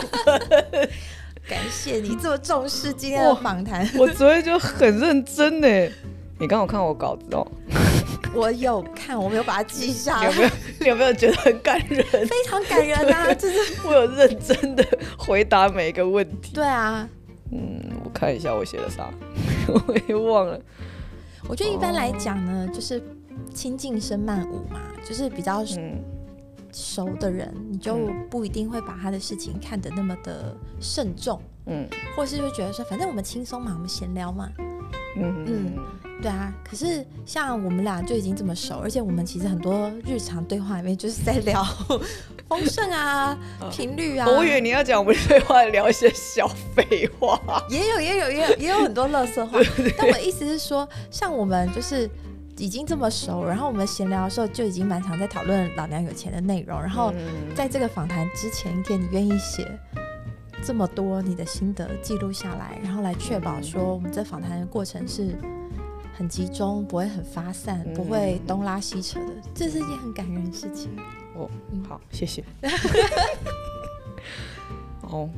[1.47, 5.67] 感谢你这么重视今天的访谈，我昨天就很认真呢。
[6.39, 7.45] 你刚好看我稿子哦，
[8.33, 10.49] 我有看，我没有把它记下来，有没有？
[10.79, 12.03] 你有没有觉得很感人？
[12.27, 13.33] 非常感人啊！
[13.33, 14.85] 就是我有认真的
[15.17, 16.53] 回答每一个问题。
[16.53, 17.07] 对啊，
[17.51, 19.11] 嗯，我看一下我写的啥，
[19.67, 20.57] 我也忘了。
[21.49, 23.01] 我觉得一般来讲呢，就是
[23.55, 25.99] 亲近生慢舞嘛，就是比较嗯，
[26.71, 28.27] 熟的人，你就嗯。
[28.29, 31.89] 不一定会把他的事情看得那么的慎重，嗯。
[32.15, 34.47] 或是就觉得说，反正我们轻松嘛，我们闲聊嘛，
[35.15, 35.73] 嗯嗯
[36.21, 36.53] 对啊。
[36.63, 41.63] 可是像我们俩就已经这么熟，而且我们其实很多日常对话里面就是在聊
[42.47, 43.37] 丰盛啊、
[43.71, 47.39] 频率啊，我以为你要讲我们对话聊一些小废话。
[47.69, 49.59] 也有也有也有也有很多乐色话。
[49.97, 52.09] 但我的意思是说，像我们就是。
[52.61, 59.65] 已经这么熟，然后我们闲聊的时候就已经蛮常在讨论老娘有钱的内容，然后嗯在这个访谈之前一天，你愿意写
[60.63, 65.35] 这么多你的心得记录下来，然后来确保说我们这访谈的过程是
[66.15, 70.91] 很集中，不会很发散，嗯不会东拉西扯的，这是一件很感人的事情。
[71.35, 72.43] 哦嗯，好，谢谢。
[75.01, 75.29] 哦，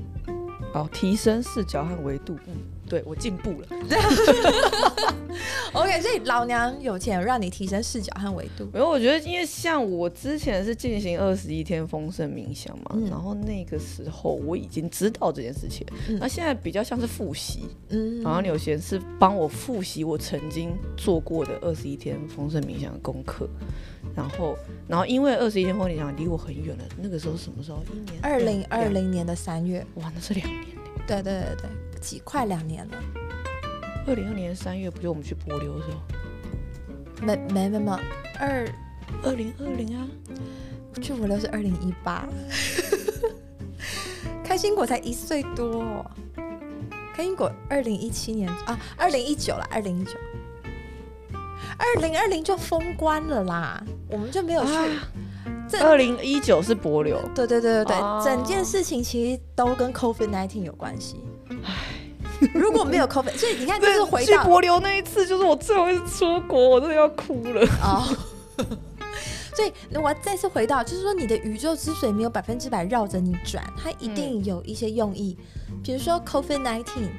[0.73, 2.35] 好，提升视角和维度。
[2.47, 2.55] 嗯，
[2.91, 3.67] 对我进步了。
[5.71, 8.69] OK，所以老娘有钱让你提升视角和维度。
[8.73, 23.47] 没有，我觉得因为像我之前是进行二十一天丰盛冥想嘛，嗯然后那个时候我已经知道这件事情，嗯那现在比较像是复习，嗯然后有些人是帮我复习我曾经做过的二十一天丰盛冥想的功课，
[24.13, 24.57] 然后，
[24.89, 27.81] 然后因为二十一天丰盛冥想离我很远了，那个时候什么时候？
[27.93, 28.19] 一年？
[28.21, 28.89] 二零二？
[28.89, 30.65] 零年的三月，哇，那是两年。
[31.07, 31.69] 对对对对，
[32.01, 32.97] 几快两年了。
[34.07, 35.97] 二零二年三月不就我们去柏流的时候？
[37.23, 37.99] 没没没没，
[38.39, 38.67] 二
[39.21, 40.07] 二零二零啊，
[40.99, 42.27] 去五六是二零一八，
[44.43, 46.11] 开心果才一岁多哦、
[47.13, 50.13] 开心果二零一七年啊，二零一九了，二零一九，
[51.77, 54.71] 二零二零就封关了啦，我们就没有去。
[55.69, 57.21] 这二零一九是柏流。
[57.35, 61.23] 对对对对对，哦整件事情其实都跟 COVID 1 9有关系。
[62.53, 67.61] 如果没有 COVID，所以你看，这是回到去柏流那一次，就是我最后一次出国，我真的要哭了。
[67.81, 68.17] 哦。
[69.53, 75.37] 所以我再次回到，就是说你的宇宙之所以没有百分之百绕着你转，它一定有一些用意。
[75.83, 77.09] 比如说 COVID nineteen，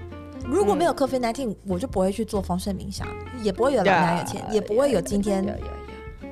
[0.47, 3.07] 如果没有 COVID nineteen，我就不会去做丰盛冥想，
[3.43, 5.45] 也不会有老娘有钱，也不会有今天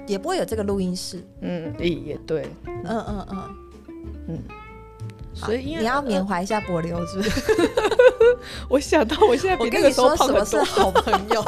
[0.06, 1.22] 也不会有这个录音室。
[1.42, 3.26] 嗯，也也对，嗯嗯
[4.28, 4.38] 嗯，
[5.46, 7.70] 所以你要缅怀一下柏流，是不是？
[8.68, 10.72] 我想到我现在我比那个时候跟你说，什么是。
[10.80, 11.44] 好 朋友？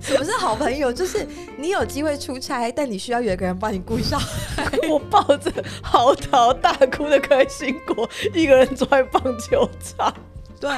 [0.00, 0.92] 什么是好朋友？
[0.92, 1.26] 就是
[1.58, 4.66] 你有机会出差，但你需要有一个人帮你顾小孩。
[4.88, 10.14] 我抱着嚎啕大哭的开心果，一个人坐在棒球场，
[10.58, 10.70] 对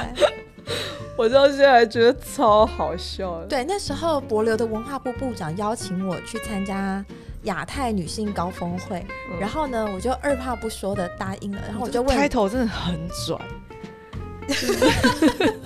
[1.17, 3.43] 我到现在还觉得超好笑。
[3.45, 7.03] 对，那时候博流的文化部部长邀请我去参加
[7.43, 9.39] 亚太女性高峰会，嗯。
[9.39, 13.37] 然后呢，我就二话不说的答应了，然后我就问开，头真的很拽。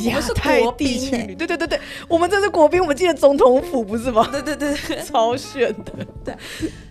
[0.00, 4.28] 我们是亚太国地宾对对对对，我们这是国宾，我们进了总统府不是吗？
[4.30, 5.92] 对对对对，超炫的，
[6.24, 6.36] 对。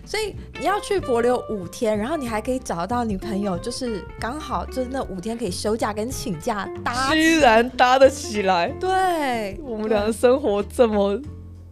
[0.04, 8.68] 所以你要去博流五天，然后你还可以找到女朋友，就是刚好就是那五天可以休假跟请假搭，居然搭得起来。
[8.78, 11.18] 对，我们俩的生活这么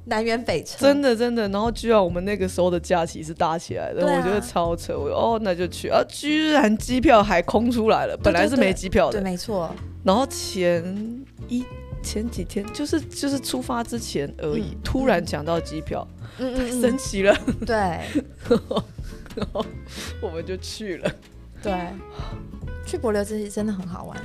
[0.07, 4.97] 南辕北辙，真的真的，然后居然我们那个时候的假期是搭起来的，啊我觉得超扯。
[4.97, 9.25] 我哦，那就去啊，居然机票还空出来了，本来是没机票的对，的。
[9.31, 9.69] 没错，
[10.05, 11.65] 然后前一
[12.03, 16.07] 前几天就是就是出发之前而已，嗯突然抢到机票，
[16.39, 17.77] 嗯嗯神奇了，嗯，对
[19.35, 19.65] 然后
[20.23, 21.11] 我们就去了。
[21.63, 21.73] 对，
[22.87, 24.17] 去柏流这些真的很好玩。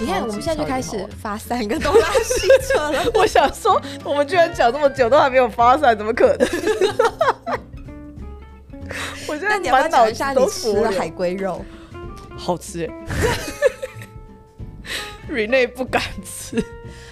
[0.00, 3.04] 你看，我们现在就开始发三个东拉西扯了。
[3.14, 6.48] 我想说，我们居然讲这么久都还没有发散，怎么可能？
[9.26, 11.64] 我现在那你要不要满脑子讲一下你都吃了海龟肉？
[12.36, 12.90] 好吃欸。
[15.30, 16.56] Rene 不敢吃，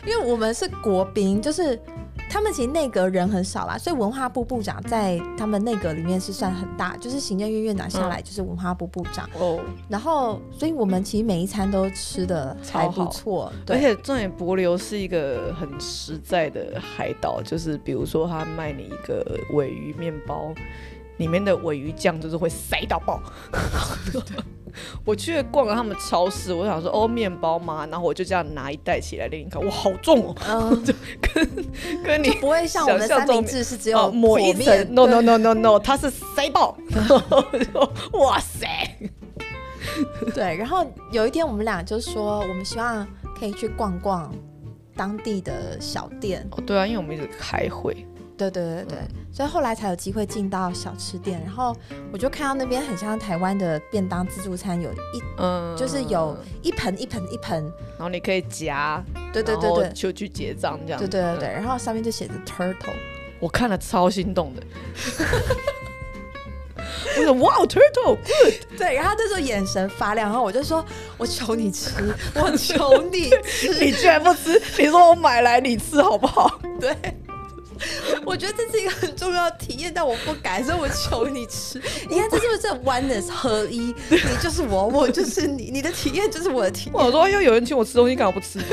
[0.05, 1.81] 因为我们是国宾，就是
[2.33, 20.55] 他们其实内阁人很少啦，所以文化部部长在他们内阁里面是算很大，就是行政院院长下来就是文化部部长，哦，然后所以我们其实每一餐都吃的还不错，而，且重点柏流是一个很实在的海岛，就是比如说他卖你一个尾鱼面包，
[21.19, 23.21] 里面的尾鱼酱就是会塞到爆。
[25.05, 27.87] 我去逛了他们超市，我想说哦面包吗？
[27.91, 30.85] 然后我就这样拿一袋起来给你看，哇好重哦，嗯，
[32.05, 36.77] 跟你不会像我们的三明治是只有哦抹一层面，no no no no no，它是塞爆，
[38.13, 38.67] 哇塞，
[40.35, 43.07] 对，然后有一天我们俩就说，我们希望
[43.39, 44.33] 可以去逛逛
[44.97, 46.47] 当地的小店。
[46.53, 48.07] 哦对啊，因为我们一直开会，
[48.37, 48.99] 对对对对，
[49.33, 51.77] 所以后来才有机会进到小吃店，然后
[52.13, 54.97] 我就看到那边很像台湾的便当自助餐，有一
[55.39, 57.63] 嗯，就是有一盆一盆一盆，
[57.97, 59.03] 然后你可以夹，
[59.33, 59.93] 对对对对。
[59.95, 61.55] 就去结账这样，对对对对，嗯。
[61.55, 62.95] 然后上面就写着 turtle，
[63.39, 64.63] 我看了超心动的。
[67.17, 70.85] 我说哇，turtle good， 对，然后他这时候眼神发亮，然后我就说，
[71.19, 71.91] 我求你吃，
[72.35, 74.61] 我求你吃，你居然不吃？
[74.79, 76.59] 你说我买来你吃好不好？
[76.81, 76.97] 对。
[78.25, 81.81] 我觉得这是一个很重要的体验，但我不敢，所以我求你吃。
[82.09, 83.95] 你看，这是不是这 oneness 合一？
[84.11, 86.95] 你就是我，我就是你，你的体验就是我的体验。
[86.95, 88.59] 我说又有人请我吃东西，干嘛不吃？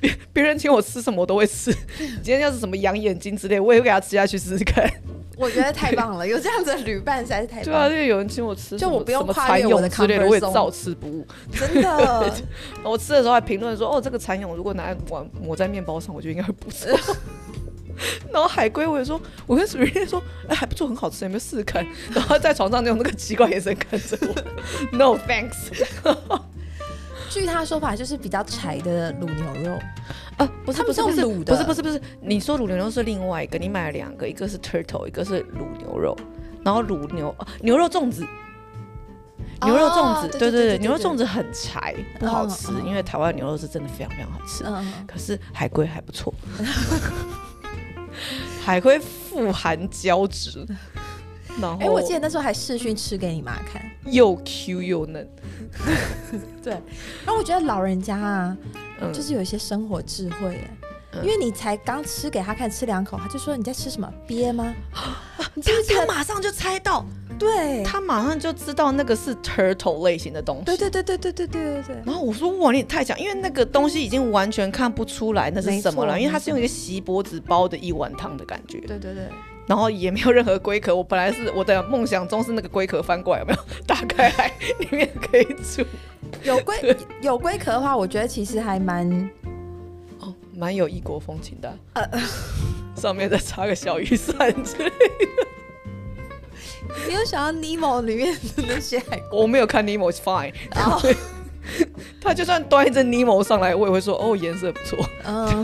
[0.00, 1.72] 别别人请我吃什么我都会吃。
[1.98, 4.90] 今天要是什么养眼睛之类，我也会给他吃下去试试看。
[5.36, 11.26] 我觉得太棒了， 有这样子的旅伴实在是太棒对啊，棒了，就有人请我吃，就我不用跨越我的蛹之类的我也照吃不误。
[11.52, 12.32] 真的。
[12.82, 16.88] 我吃的时候还评论说，哦，这个蚕蛹如果拿来抹抹在面包上，我觉得应该会不错。
[18.30, 21.86] 然后海龟我也说，我跟 e r e 说，哎，还不错，很好吃，有没有试试看？
[22.14, 25.70] 然后在床上用那个奇怪眼神看着我，No thanks。
[27.40, 29.78] 据他说法，就是比较柴的卤牛肉，
[30.38, 31.52] 啊，不是不是不是卤的。
[31.52, 36.16] 不是不是不是，你说卤牛肉是另外一个，你买了两个，一个是 turtle，一个是卤牛肉，
[36.64, 38.26] 然后卤牛、啊、牛肉粽子。
[39.62, 44.64] 牛肉粽子，哦对对对牛肉粽子很柴，不好吃，因为台湾牛肉是真的非常非常好吃。
[44.66, 46.32] 嗯，可是海龟还不错，
[48.62, 50.66] 海龟富含胶质，
[51.58, 55.26] 然后哎、我记得那时候还试训吃给你妈看，又 Q 又嫩，
[56.62, 56.72] 对。
[56.72, 58.56] 然后我觉得老人家啊，
[59.00, 60.70] 嗯，就是有一些生活智慧耶。
[60.72, 60.82] 嗯
[61.22, 64.74] 因为你才刚吃给他看，吃两口，他就说你在吃什么鳖吗？
[65.54, 66.04] 你记不记他？
[66.04, 67.06] 马上就猜到，
[67.38, 70.64] 对，他马上就知道那个是 turtle 类型的东西。
[70.66, 71.96] 对对对对对对对对对。
[72.04, 79.30] 然后我说哇，你也太强，因为那个东西已经完全看不出来那是什么了，因为它是用一个锡箔纸包的一碗汤的感觉，对对对，
[79.66, 80.94] 然后也没有任何龟壳。
[80.94, 85.84] 我本来是我的梦想中是那个龟壳翻过来，有没有 打开来里面可以煮？
[86.42, 89.08] 有龟有龟壳的话，我觉得其实还蛮
[90.20, 92.20] 哦，蛮有异国风情的啊、呃
[92.96, 95.46] 上面再插个小雨伞之类的。
[97.06, 100.98] 你有想到尼莫里面的那些海龟，我没有看尼莫，是 fine，然后
[102.20, 104.98] 他就算端一只 Nemo 上来，我也会说哦颜色不错。
[105.24, 105.62] 嗯，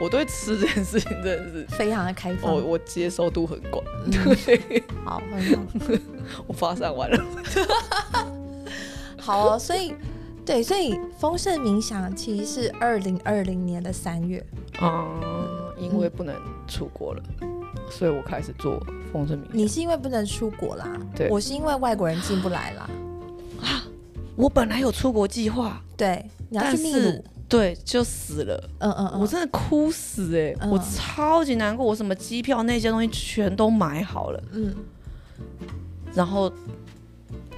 [0.00, 1.66] 我对吃这件事情真的是。
[1.76, 2.52] 非常的开放。
[2.52, 4.10] 我，我接受度很广，嗯
[4.46, 5.22] 对，好。
[6.46, 7.24] 我发散完了。
[9.18, 9.94] 好哦，所以
[10.44, 14.44] 对，所以丰盛冥想其实是二零二零年的三月。
[14.80, 16.34] 嗯，因为不能
[16.66, 17.22] 出国了，
[17.90, 19.58] 所以我开始做丰盛冥想。
[19.58, 22.90] 你是因为不能出国啦，对我是因为外国人进不来啦。
[23.60, 23.84] 啊
[24.34, 30.70] 我本来有出国计划，对，你要去秘鲁，对就死了，嗯嗯嗯，我真的哭死哎、嗯。
[30.70, 34.74] 我超级难过，我什么机票那些东西全都买好了，嗯。
[36.14, 36.50] 然后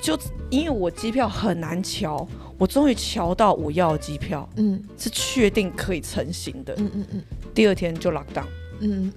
[0.01, 0.19] 就
[0.51, 2.27] 因为我机票很难瞧，
[2.59, 4.83] 我终于瞧到我要的机票嗯。
[4.99, 7.23] 是确定可以成型的，嗯嗯嗯。
[7.55, 8.47] 第二天就 lock down。
[8.81, 9.13] 嗯，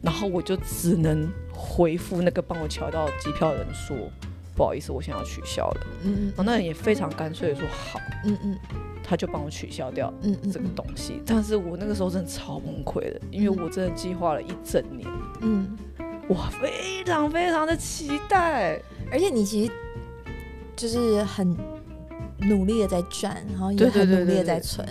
[0.00, 3.94] 然后我就只能回复那个帮我瞧到机票的人说，
[4.56, 5.86] 不好意思，我想要取消了。
[6.04, 8.58] 嗯然后那人也非常干脆的说好，嗯嗯
[9.10, 11.20] 他就帮我取消掉嗯嗯这个东西。
[11.26, 15.04] 但是我那个时候真的超崩溃的，因为我真的计划了一整年，
[15.40, 15.76] 嗯，
[16.28, 18.80] 我非常非常的期待。
[19.10, 19.72] 而且你其实
[20.76, 21.56] 就是很
[22.48, 24.86] 努力的在赚，然后也很努力的对对对在存。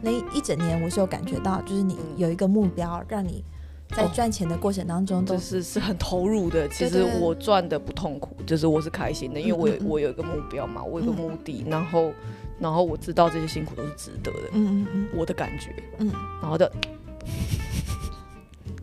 [0.00, 3.44] 那一整年我是有感觉到，就是你嗯有一个目标，让你
[3.88, 6.68] 在哦赚钱的过程当中都就是是很投入的。
[6.68, 12.12] 其实我赚的不痛苦，就是我是开心的，因为我有我有一个目标嘛，我有个嗯目的，然后
[12.58, 16.70] 然后我知道这些辛苦都是值得的，嗯嗯嗯我的感觉，嗯，然后的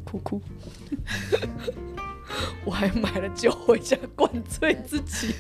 [0.03, 0.41] 哭 哭。
[2.63, 5.35] 我还买了酒回家灌醉自己。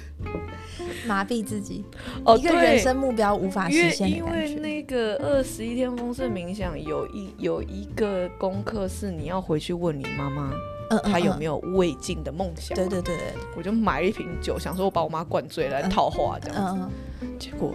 [1.07, 1.83] 麻痹自己，
[2.25, 4.55] 哦，一个对人生目标无法实现因现的感觉。
[4.55, 10.51] 为那个二十一天丰盛冥想有一有一个功课是你要回去问你妈妈，
[10.89, 11.57] 嗯她有没有？
[11.73, 12.75] 未尽的梦想。
[12.75, 16.81] 对对对对，我就买了一瓶酒，想说我把我妈灌醉来套话这样子。
[16.81, 17.73] 嗯嗯，结果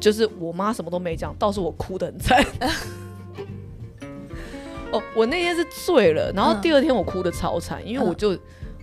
[0.00, 2.44] 就是我妈什么都没讲，倒是我哭得很惨。
[4.90, 8.38] 哦，我那天是醉了，然后嗯第二天我哭的超惨，因为我嗯就、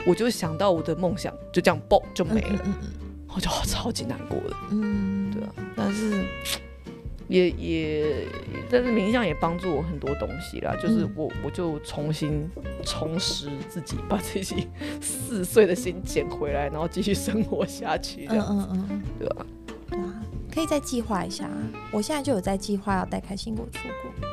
[0.05, 2.89] 我就想到我的梦想就这样爆就没了，嗯嗯
[3.35, 4.55] 我就、哦超级难过的。
[4.71, 6.23] 嗯，对啊，但是
[7.27, 8.27] 也也，
[8.69, 10.75] 但是冥想也帮助我很多东西啦。
[10.75, 12.47] 就是嗯我我就重新
[12.83, 14.67] 重拾自己，把自己
[15.01, 19.45] 四岁的心捡回来，然后继续生活下去，这嗯样、嗯嗯嗯，对吧、啊，
[20.55, 21.45] 可以再计划一下。
[21.45, 21.57] 啊。
[21.91, 24.27] 我现在就有在计划要带开心果出国，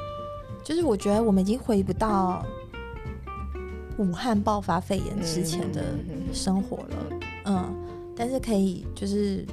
[0.65, 2.47] 就是我觉得我们已经回不到
[3.99, 5.83] 武汉爆发肺炎之前的
[6.33, 7.75] 生活了，嗯，
[8.17, 9.45] 但是可以就是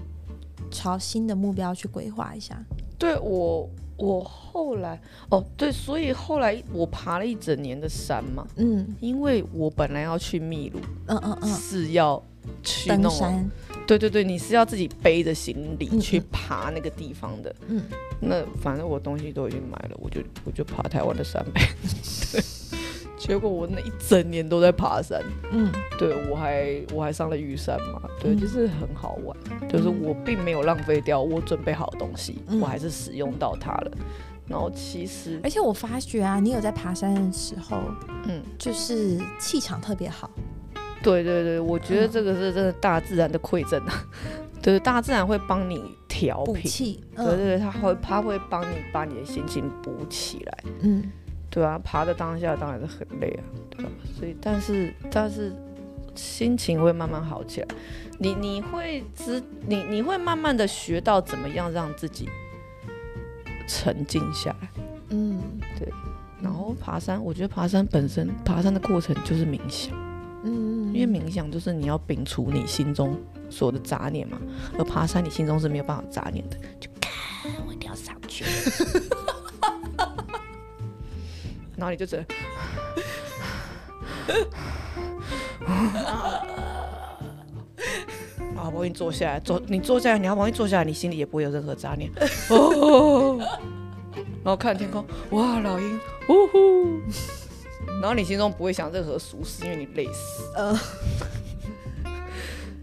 [0.72, 2.58] 朝新的目标去规划一下。
[2.98, 5.00] 对我我后来
[5.30, 8.88] 哦对，所以后来我爬了一整年的山嘛，嗯。
[9.00, 12.22] 因为我本来要去秘鲁，嗯嗯嗯，是要
[12.64, 13.50] 去登山，
[13.90, 16.26] 对对对，你是要自己背着行李嗯去嗯。
[16.32, 17.56] 爬那个地方的。
[17.68, 17.82] 嗯。
[18.22, 21.62] 那反正我东西都已经买了，我就我就爬台湾的山呗。
[22.32, 22.44] 对，
[23.18, 25.72] 结果我那一整年都在爬山，嗯。
[25.98, 28.40] 对我还我还上了玉山嘛，对，嗯。
[28.40, 29.36] 就是很好玩，
[29.68, 32.60] 就是我并没有浪费掉我准备好的东西，嗯。
[32.60, 33.92] 我还是使用到它了。
[34.48, 37.78] 然后其实而且我发觉啊，你有在爬山的时候，
[38.28, 40.30] 嗯，就是气场特别好。
[41.02, 44.04] 对对对，我觉得嗯这个是真的大自然的馈赠啊，
[44.62, 46.54] 对，大自然会帮你调频。
[46.56, 50.64] 补气，对对嗯对，它会它会帮你把你的心情补起来。
[50.82, 51.12] 嗯
[51.52, 53.42] 对啊，爬的当下当然是很累啊，
[53.72, 55.52] 对啊，所以但是但是
[56.14, 57.68] 心情会慢慢好起来，
[58.20, 62.30] 你你会知你你会慢慢的学到怎么样让自己
[63.68, 64.70] 沉静下来，
[65.10, 65.42] 嗯
[65.78, 65.92] 对
[66.42, 69.92] 然后爬山，我觉得爬山本身爬山的过程就是冥想，
[70.44, 73.20] 嗯，因为冥想就是你要摒除你心中
[73.50, 74.40] 所有的杂念嘛，
[74.78, 77.12] 而爬山你心中是没有办法杂念的，就看
[77.68, 78.46] 我一定要上去，
[81.76, 82.26] 然后你就只能。
[86.06, 86.42] 啊，
[88.56, 92.12] 好不容易坐下来，坐你坐下来，你要不容易坐下来，你心里也不会有任何杂念。
[92.50, 93.38] 哦，
[94.44, 97.00] 然后看天空，哇，老鹰，呜呼，
[98.02, 100.44] 然后你心中不会想任何俗事，因为你累死。
[100.56, 100.80] 呃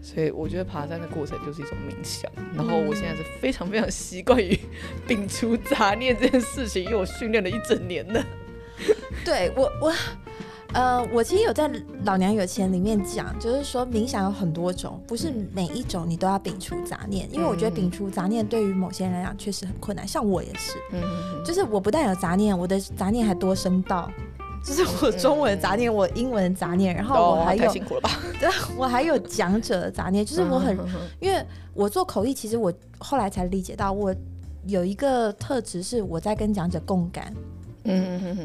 [0.01, 2.31] 所以我觉得爬山的过程就是一种冥想。
[2.55, 4.57] 然后我现在是非常非常习惯于
[5.07, 8.23] 摒除杂念这件事情，因为我训练了一整年了。
[9.23, 9.93] 对我我。
[10.73, 11.69] 呃，我其实有在
[12.03, 21.01] 《老娘有钱》里面讲，就是说冥想有很多种，不是每一种你都要摒除杂念，因为我觉得嗯摒除杂念对于某些人来讲确实很困难，像我也是，嗯，
[21.45, 24.11] 就是我不但有杂念，我的杂念还多声道，
[24.67, 28.11] 就是我中文的杂念，我英文的杂念，然后我还有哦太辛苦了吧？
[28.37, 30.87] 对，我还有讲者的杂念，就是我很，嗯。
[31.21, 31.41] 因为
[31.73, 34.13] 我做口译，其实我后来才理解到，我
[34.65, 37.33] 有一个特质是我在跟讲者共感，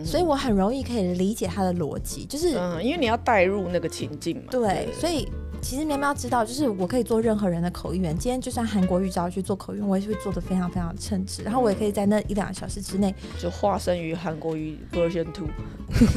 [0.04, 4.44] 所以我很容易可以理解他的逻辑，就是、嗯，因为你要带入那个情境嘛。
[4.50, 5.28] 对，所以。
[5.64, 8.18] 其实喵喵知道，就是我可以做任何人的口译员。
[8.18, 11.44] 今天就算韩国语找我去做口译员，我也会做的非常非常称职。
[11.44, 15.46] 然后我也可以在那一两个小时之内，就化身于韩国语 version two。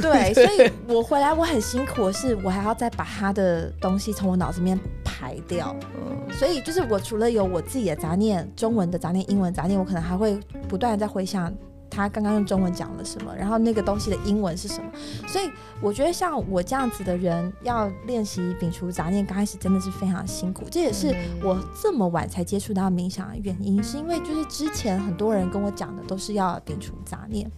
[0.02, 5.76] 对， 所以我回来我很辛苦的是，我还要再把他的东西从我脑子里面排掉。
[5.96, 11.54] 嗯所以就是我除了有我自己的杂念，中文的杂念、英文杂念，我可能还会不断的在回想
[11.90, 14.90] 他刚刚用中文讲了什么，然后那个东西的英文是什么。
[15.28, 15.50] 所以
[15.82, 20.66] 我觉得像我这样子的人要练习摒除杂念，刚开始真的是非常辛苦。
[20.70, 27.50] 这也是嗯我这么晚才接触到冥想的原因，是因为就是之前很多人跟我讲的都是要摒除杂念。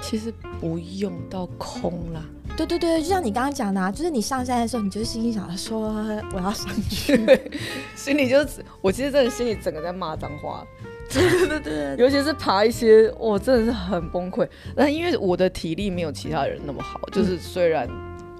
[0.00, 2.22] 其实不用到空了，
[2.56, 5.88] 对对对，就像你刚刚讲的、啊，就是你上山的时候，你就心里想说
[6.32, 7.16] 我要上去。
[7.96, 10.64] 心里就是我其实真的心里整个在骂脏话。
[11.12, 14.46] 对对对，尤其是爬一些，我真的是很崩溃。
[14.76, 17.88] 那因为我的体力没有其他人那么好，就是虽然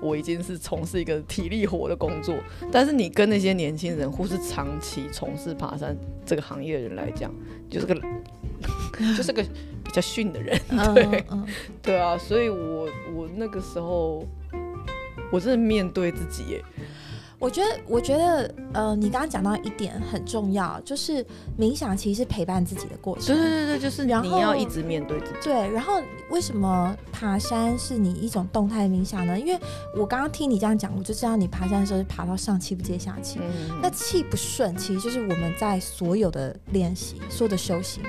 [0.00, 2.36] 我已经是从事一个体力活的工作，
[2.70, 5.96] 但是你跟那些年轻人或是长期从事爬山
[6.26, 7.34] 这个行业的人来讲，
[7.70, 7.94] 就是个
[9.16, 10.58] 就是个比较逊的人，
[10.94, 11.24] 对。
[11.82, 14.24] 对啊，所以我我那个时候
[15.32, 16.64] 我真的面对自己耶，
[17.39, 21.24] 我觉得，我觉得，呃，你刚刚讲到一点很重要，就是
[21.59, 23.26] 冥想其实是陪伴自己的过程。
[23.26, 29.39] 对对对对，就是你要一直面对自己，对，然后为什么爬山是你一种动态冥想呢？
[29.39, 29.59] 因为
[29.97, 33.39] 我刚刚听你这样讲，我就知道你爬山的时候是爬到上气不接下气。
[33.41, 38.03] 嗯那气不顺，其实就是我们在所有的练习、所有的修行，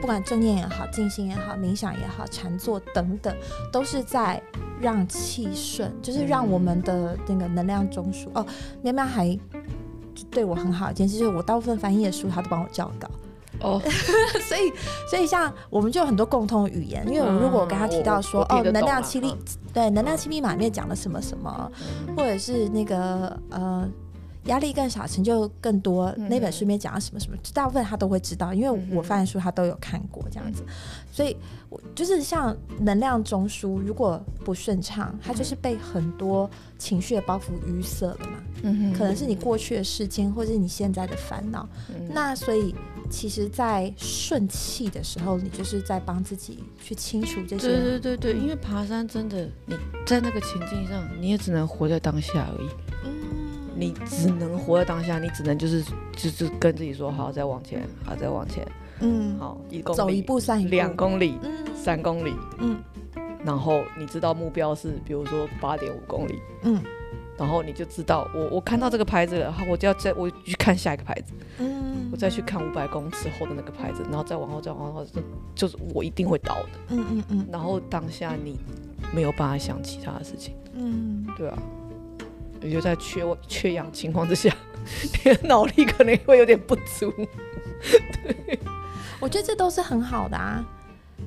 [0.00, 3.34] 不管正念也好、静心也好、冥想也好、禅坐等等，
[3.72, 4.40] 都是在
[4.84, 8.28] 让气顺，就是让我们的那个能量中枢。
[8.34, 8.46] 哦，
[8.82, 9.36] 喵喵还
[10.30, 13.08] 对我很好一件事，就是我大部分翻译的书，他都帮我教稿。
[13.60, 13.80] 哦，
[14.46, 14.70] 所以，
[15.08, 19.38] 所以像我们就有很多共通语言，因为我如果我跟他提到说，哦，能量七力嗯，
[19.72, 21.72] 对，能量七密码里面讲了什么什么，
[22.14, 23.88] 或者是那个呃。
[24.46, 26.06] 压力更小，成就更多。
[26.18, 30.62] 嗯那本书里面讲了什么什么，大部分他都会知道，因为我翻的书他都有看过这样子。
[31.10, 31.36] 所以，
[31.70, 38.38] 我就是像能量中枢，如果不顺畅，它就是被很多情绪的包袱淤塞了嘛。
[38.62, 41.68] 嗯可能是你过去的事件，或者是你现在的烦恼。
[41.90, 42.74] 嗯那所以，
[43.10, 47.82] 其实，在顺气的时候，你就是在帮自己去清除这些对些。
[47.82, 49.76] 对对对，因为爬山真的你
[50.06, 52.68] 在那个情境上，你也只能活在当下而已。
[53.04, 53.43] 嗯
[53.84, 58.66] 你只能活在当下，你只能就是就是跟自己说好，再往前，好再往前，
[59.00, 60.70] 嗯，好一公里，走一步算一步。
[60.70, 61.52] 两公里，嗯。
[61.76, 62.78] 三公里，嗯。
[63.44, 66.80] 然后你知道目标是比如说八点五公里，嗯。
[67.36, 72.08] 然后你就知道我我看到这个牌子了，好，我就要再我去看下一个牌子，嗯。
[72.12, 75.20] 我再去看五百公尺后的那个牌子，然后再往后再往后，就
[75.54, 76.68] 就是我一定会到的。
[76.90, 77.46] 嗯嗯嗯。
[77.50, 78.56] 然后当下你
[79.12, 81.58] 没有办法想其他的事情，嗯，对啊，
[82.64, 84.54] 也就在缺缺氧情况之下，
[85.24, 87.12] 你的脑力可能会有点不足。
[88.24, 88.58] 对
[89.20, 90.64] 我觉得这都是很好的啊。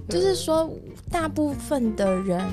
[0.09, 0.69] 就是说，
[1.09, 2.43] 大部分的人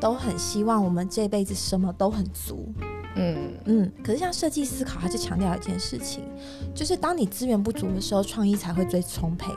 [0.00, 2.72] 都很希望我们这辈子什么都很足。
[3.16, 6.24] 嗯，嗯，可是像设计思考，它就强调一件事情，
[6.74, 9.52] 就是当你资源不足的时候，创意才会最充沛。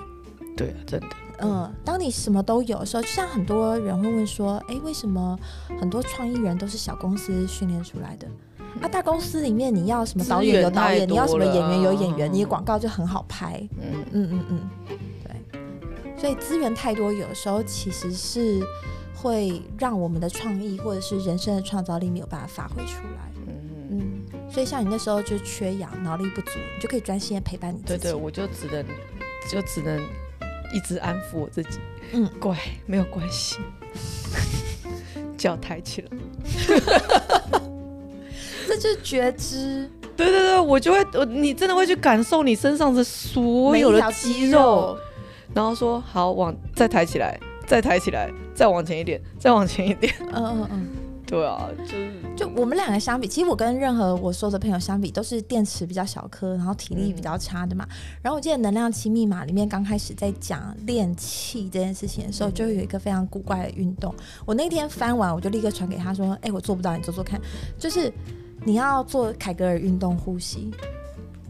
[0.55, 1.07] 对啊，真的，
[1.39, 5.37] 嗯，当你什么都有的时候，就像很多人会问说，诶，为什么
[5.79, 8.27] 很多创意人都是小公司训练出来的？
[8.81, 13.59] 啊，大公司里面你要什么导演有导演，你要什么演员有演员，嗯你的广告就很好拍。
[13.79, 14.69] 嗯嗯嗯嗯，
[15.23, 16.19] 对。
[16.19, 18.59] 所以资源太多，有的时候其实是
[19.15, 23.31] 会让我们的创意或者是人生的创造力没有办法发挥出来。
[23.47, 23.53] 嗯
[23.89, 24.01] 嗯，
[24.33, 28.03] 嗯，所以像你那时候就缺氧，脑力不足，你就可以专心的陪伴你自己。
[28.03, 28.85] 对对，我就只能
[29.49, 30.01] 就只能
[30.73, 31.79] 一直安抚我自己，
[32.13, 33.57] 嗯，乖，没有关系，
[35.37, 36.09] 脚抬起来。
[38.67, 44.97] 这就是觉知，对对对，我就会，我你真的会去感受你身上的所有的条肌肌肉，，
[45.53, 50.13] 然后说好往再抬起来，再抬起来，再往前一点，再往前一点。
[50.33, 50.87] 嗯嗯嗯。
[51.29, 57.85] 对啊，就是就我们两个相比，其实我跟任何我说的朋友相比，都是电池比较小颗，然后体力比较差的嘛。
[58.21, 64.15] 然后我记得《能量期密码》里面刚开始在讲练气这件事情的时候，就有一个非常古怪的运动。
[64.45, 67.37] 我那天翻完，我就立刻传给他说：“哎、我做不到，你做做看。”
[67.77, 68.09] 就是
[68.63, 70.71] 你要做凯格尔运动呼吸，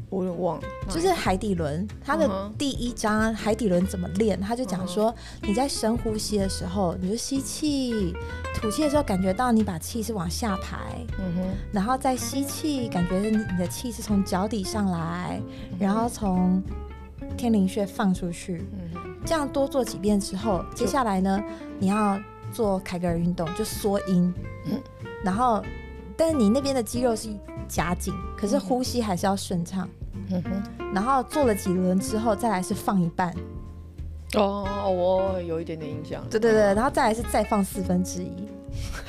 [0.10, 8.14] 我有点忘了，就是海底轮，它的第一章海底轮怎么练，他就讲说你在深呼吸的时候，你就吸气，
[8.53, 10.78] 吐气的时候感觉到你把气是往下排。
[11.18, 15.41] 嗯哼，然后再吸气，感觉你你的气是从脚底上来，
[15.80, 16.62] 然后从
[17.36, 18.64] 天灵穴放出去。
[19.26, 21.43] 这样多做几遍之后，接下来呢，
[21.80, 22.18] 你要
[22.51, 24.34] 做凯格尔运动，就缩阴。
[24.66, 24.80] 嗯
[25.24, 25.64] 然后，
[26.18, 27.30] 但是你那边的肌肉是
[27.68, 29.88] 夹紧，可是呼吸还是要顺畅。
[30.30, 33.34] 嗯哼，然后做了几轮之后，再来是放一半，
[34.36, 36.22] 哦，我有一点点印象。
[36.30, 38.32] 对对对，然后再来是再放四分之一。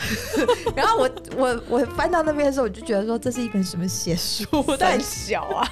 [0.76, 4.46] 然后我我我翻到那边的时候，我就觉得说这是一本什么邪书？
[4.78, 5.68] 三小啊，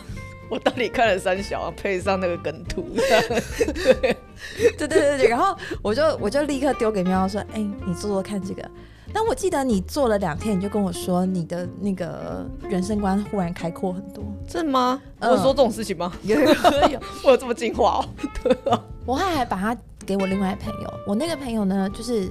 [0.51, 4.17] 我到底看了三小啊，配上那个梗图， 对
[4.77, 8.69] 对对对，然后我就我就立刻丢给喵喵说：“哎、你做做看这个。”
[9.13, 14.25] 但我记得你做了两天，你就跟我说你的那个人生观忽然开阔很多。
[14.47, 15.01] 真的吗？
[15.21, 16.13] 嗯我有说这种事情吗？
[16.23, 18.05] 有 有有， 我有这么进化哦？
[18.43, 22.31] 对啊，我后来还把它给我另外的朋友，我那个朋友呢，就是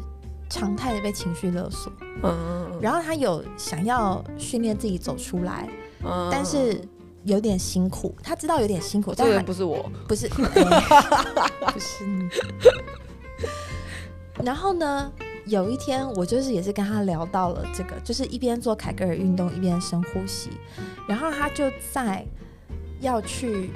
[0.50, 1.92] 常态的被情绪勒索，
[2.24, 5.68] 嗯，然后他有想要训练自己走出来，
[6.04, 6.80] 嗯但是
[7.24, 12.30] 有点辛苦，他知道有点辛苦，这个但还人不是我，不是，哎不是你。
[14.44, 15.12] 然后呢，
[15.46, 20.50] 有一天我就是也是跟他聊到了这个，就是一边做凯格尔运动一边深呼吸，
[21.08, 22.26] 然后他就在
[23.00, 23.70] 要去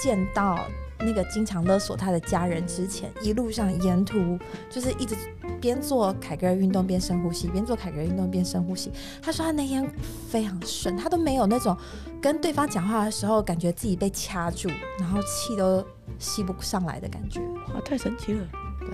[0.00, 0.60] 见到
[1.00, 4.38] 那个经常勒索他的家人之前，一路上沿途
[4.70, 5.16] 就是一直
[5.60, 8.92] 边做凯格尔运动边深呼吸，边做凯格尔运动边深呼吸。
[9.20, 9.88] 他说他那天
[10.28, 11.76] 非常顺，他都没有那种
[12.22, 14.68] 跟对方讲话的时候感觉自己被掐住，
[15.00, 15.84] 然后气都
[16.18, 17.40] 吸不上来的感觉。
[17.74, 18.46] 哇，太神奇了！
[18.80, 18.90] 对，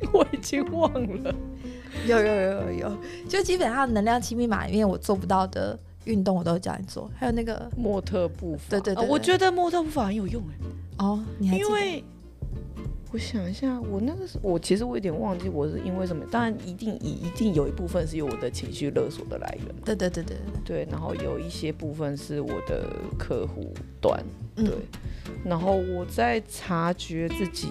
[0.12, 0.92] 我已经忘
[1.22, 1.34] 了。
[2.06, 2.96] 有有有有有，
[3.28, 7.10] 就基本上能量七密码里面我做不到的运动，我都会叫你做。
[7.16, 11.68] 还有那个模特步法，对对对啊我觉得模特步法很有用哎，哦，你还记得？
[11.68, 12.04] 因为
[13.12, 20.36] 我想一下，我那个时我其实我有点忘记我是因为什么，当然一定一一定有一部分是有我的情绪勒索的来源嘛，对对对对。
[20.64, 22.86] 对，然后有一些部分是我的
[23.18, 23.72] 客户
[24.02, 24.22] 端，
[24.56, 24.66] 嗯。
[24.66, 24.74] 对，
[25.44, 27.68] 然后我在察觉自己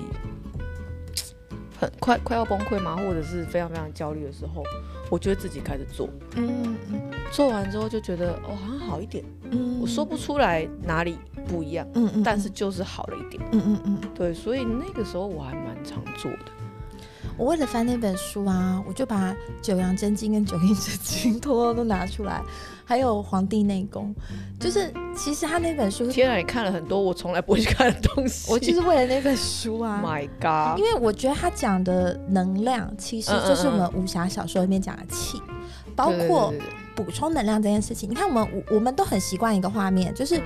[1.80, 4.63] 很快快要崩溃嘛，或者是非常非常焦虑的时候，
[5.09, 7.01] 我就会自己开始做，嗯嗯
[7.32, 9.80] 做完之后就觉得哦好像好一点，嗯。
[9.82, 11.17] 我说不出来哪里
[11.47, 16.39] 不一样，嗯嗯，但是就是好了一点，嗯嗯嗯，对，所以那个时候我还蛮常做的。
[17.38, 22.41] 我为了翻那本书啊，我就把九阳真经跟九阴真经 通通都拿出来，
[22.86, 24.13] 还有《黄帝内功》，
[24.63, 29.99] 就是其实他那本书，天啊，你看了很多我从来不会去看的东西，我就是为了那本书啊。
[30.03, 35.41] My God，因为我觉得他讲的能量，其实就是我们武侠小说里面讲的气，
[35.95, 36.53] 包括
[36.95, 38.09] 补充能量这件事情。
[38.09, 40.43] 你看，我们我我们都很习惯一个画面，就是嗯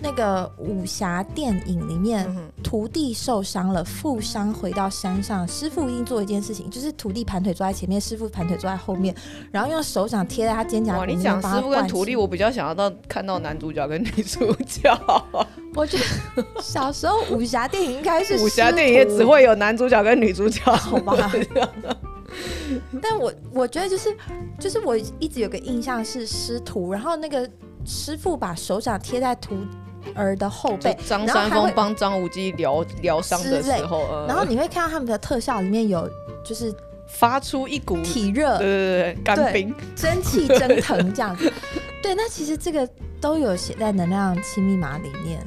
[0.00, 9.14] 那个武侠电影里面，嗯徒弟受伤了，负伤回到山上，师傅一定做一件事情，就是徒弟盘腿坐在前面，师傅盘腿坐在后面，
[9.50, 14.96] 然后用手掌贴在他肩胛哇，骨你讲帮他师傅跟徒弟，我比较想要到看到男主角跟女主角。
[15.74, 21.30] 我觉得小时候武侠电影应该是武侠电影也只会有男主角跟女主角，好吧。
[23.00, 24.16] 但我我觉得就是
[24.58, 27.48] 就是我一直有个印象是师徒，然后那个
[27.84, 29.56] 师傅把手掌贴在徒
[30.14, 36.08] 儿的后就背，张三丰帮张无忌疗疗伤的时候，呃然后你会看到他们的特效里面有
[36.44, 36.74] 就是
[37.06, 41.52] 发出一股体热对、对对干冰，蒸汽蒸腾这样子。
[42.02, 42.88] 对，那其实这个
[43.20, 45.40] 都有写在能量七密码里面。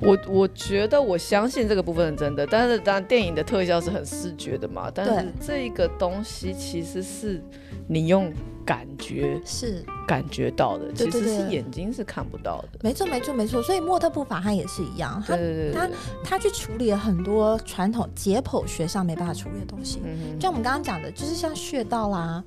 [0.00, 7.42] 我我觉得我相信这个部分是真的，但是当然电影的特效是很视觉的嘛，但是这个东西其实是
[7.88, 8.32] 你用
[8.64, 12.78] 感觉是，感觉到的，其实是眼睛是看不到的。
[12.82, 13.62] 没错，没错，没错。
[13.62, 15.36] 所以莫特步法他也是一样，他
[15.74, 15.90] 他，
[16.22, 20.00] 他去处理了很多传统解剖学上没办法处理的东西。
[20.04, 22.44] 嗯就像我们刚刚讲的，就是像穴道啦、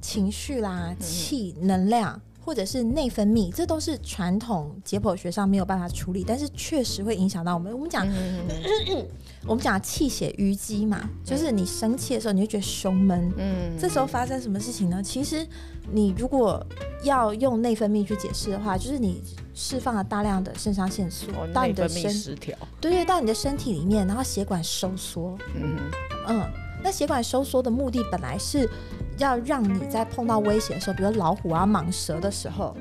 [0.00, 2.20] 情绪啦、气、能量，
[2.50, 7.72] 或者是内分泌，这都是传统解剖学上没有办法处理，但是确实会影响到我们。
[7.72, 8.44] 我们讲，嗯
[9.46, 13.32] 我们讲气血淤积嘛，就是你生气的时候，你会觉得胸闷。
[13.36, 15.00] 嗯这时候发生什么事情呢？
[15.00, 15.46] 其实
[15.92, 16.60] 你如果
[17.04, 19.22] 要用内分泌去解释的话，就是你
[19.54, 25.76] 释放了大量的肾上腺素哦到你的身，失调，对对，到你的身体里面，然后血管收缩，嗯
[26.26, 26.42] 嗯，
[26.82, 28.68] 那血管收缩的目的本来是
[29.18, 32.74] 要让你在碰到危险的时候，比如老虎啊、蟒蛇的时候，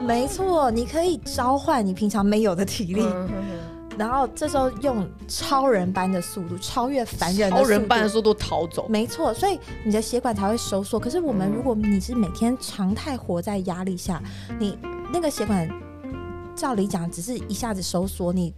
[0.00, 3.28] 没错，你可以召唤你平常没有的体力，嗯
[3.98, 11.00] 然后这时候用超人般的速度超越凡人超人般的速度逃走，没错，所以你的血管才会收缩。
[11.00, 11.52] 可是我们嗯。
[11.56, 14.22] 如果你是每天常态活在压力下，
[14.58, 14.78] 你
[15.10, 15.66] 那个血管
[16.54, 18.52] 照理讲只是一下子收缩，你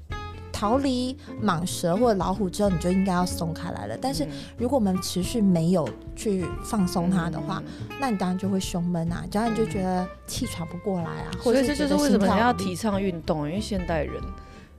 [0.58, 3.96] 逃离蟒蛇或者老虎之后，你就应该要松开来了。
[4.00, 4.30] 但是嗯。
[4.58, 7.96] 如果我们持续没有去放松它的话，嗯。
[8.00, 14.14] 那你当然就会胸闷啊，当然就觉得气喘不过来啊，或所以这就是为什么要提倡运动，因为现代人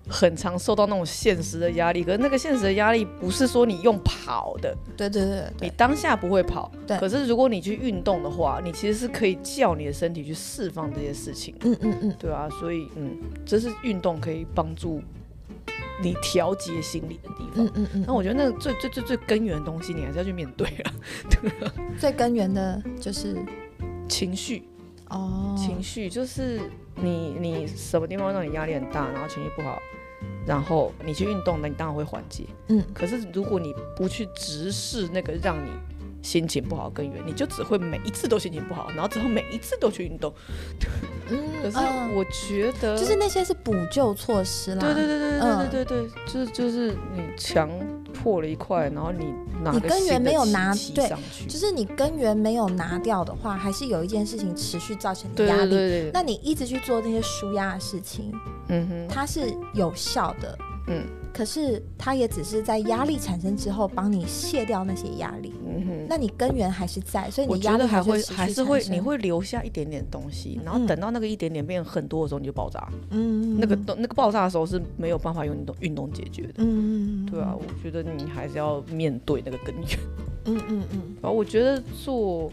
[0.09, 6.97] 很常受到那种现实的压力，可是那个现实的压力不是说你用跑的，对对对你当下不会跑，对。
[6.97, 15.01] 可是如果你去运动的话，你其实是可以叫你的身体去释放这些事情，嗯嗯嗯，对啊，所以嗯，这是运动可以帮助
[16.01, 17.65] 你调节心理的地方。
[17.65, 20.93] 嗯嗯嗯那我觉得那个最最最最根源的东西，你还是要去面对啊，
[21.99, 23.37] 最根源的就是
[24.07, 24.63] 情绪。
[25.09, 26.61] 哦，情绪就是
[26.95, 29.81] 你你什么地方让你压力很大，然后情绪不好，
[30.45, 32.45] 然后你去运动，那你当然会缓解。
[32.67, 35.71] 嗯可是如果你不去直视那个让你
[36.21, 40.33] 心情不好根源，你就只会每一次都心情不好，然后之后每一次都去运动。
[41.29, 44.81] 嗯，可是嗯我觉得，就是那些是补救措施啦。
[44.81, 47.69] 对对对对对嗯对对对，就是就是你墙
[48.13, 51.09] 破了一块，然后你拿你根源没有拿对，
[51.47, 55.69] 就是你根源没有拿掉的话，还是有一件事情持续造成你压力。
[55.69, 58.31] 对对对，那你一直去做那些舒压的事情，
[58.67, 60.57] 嗯哼，它是有效的，
[60.89, 66.05] 嗯可是它也只是在压力产生之后帮你卸掉那些压力，嗯哼。
[66.09, 72.85] 那你根源还是在，所以我你压力觉得还会还是会你会留下一点点东西，然后嗯等到那个一点点变很多的时候，你就爆炸。
[73.11, 76.53] 嗯那个那个爆炸的时候是没有办法用运动运动解决的。
[76.57, 79.99] 嗯对啊，我觉得你还是要面对那个根源。
[80.45, 82.51] 嗯嗯嗯然后我觉得做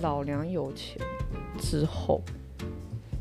[0.00, 0.96] 老娘有钱
[1.60, 2.22] 之后，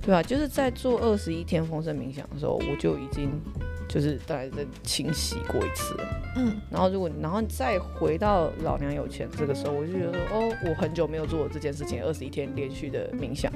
[0.01, 3.29] 对啊，就是在做二十一天丰盛冥想的时候，我就已经
[3.93, 5.95] 就是大概在清洗过一次。
[6.37, 6.55] 嗯。
[6.69, 13.51] 然后如果然后再回到老娘有钱这个时候，我就觉得说哦，我很久没有做这件事情，二十一天连续的冥想。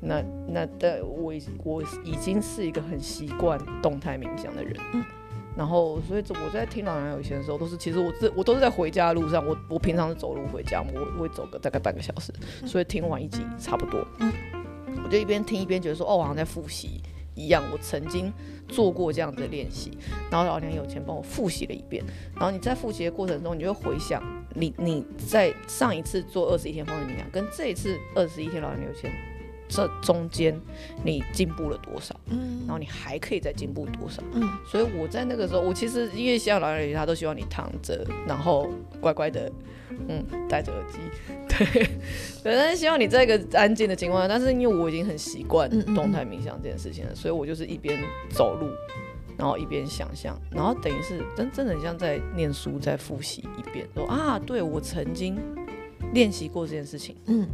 [0.00, 5.04] 那那的我已我已经是一个很习惯动态冥想的人，嗯。
[5.56, 12.32] 然后所以我在听老娘有钱的时候，都是其实我这我都是在回家的路上，我我平常是走路回家，我我会走个大概半个小时，
[12.66, 14.32] 所以听完一集差不多，嗯。
[15.04, 17.00] 我就一边听一边觉得说哦，我好像在复习
[17.34, 18.32] 一样，我曾经
[18.68, 19.96] 做过这样的练习，
[20.30, 22.04] 然后老娘有钱帮我复习了一遍，
[22.34, 24.22] 然后你在复习的过程中，你就会回想
[24.54, 29.10] 你你在上一次做二十一天丰盛冥想，跟这一次二十一天老娘有钱
[29.72, 30.54] 这中间
[31.02, 34.22] 你进步了多少，嗯然后你还可以再进步多少。
[34.34, 38.68] 嗯所以我在那个时候，我其实因为像老人他都希望你躺着，然后
[39.00, 39.50] 乖乖的，
[40.08, 40.98] 嗯，戴着耳机，
[41.48, 41.84] 对，
[42.42, 44.28] 对，但是希望你在一个安静的情况下。
[44.28, 47.98] 但是因为我已经很习惯动态冥想这件事情了，所以我就是一边
[48.30, 48.68] 走路，
[49.38, 55.38] 然后一边想象，然后等于是真真的很像在念书，在复习一遍，说啊，对我曾经
[56.12, 57.16] 练习过这件事情。
[57.26, 57.46] 嗯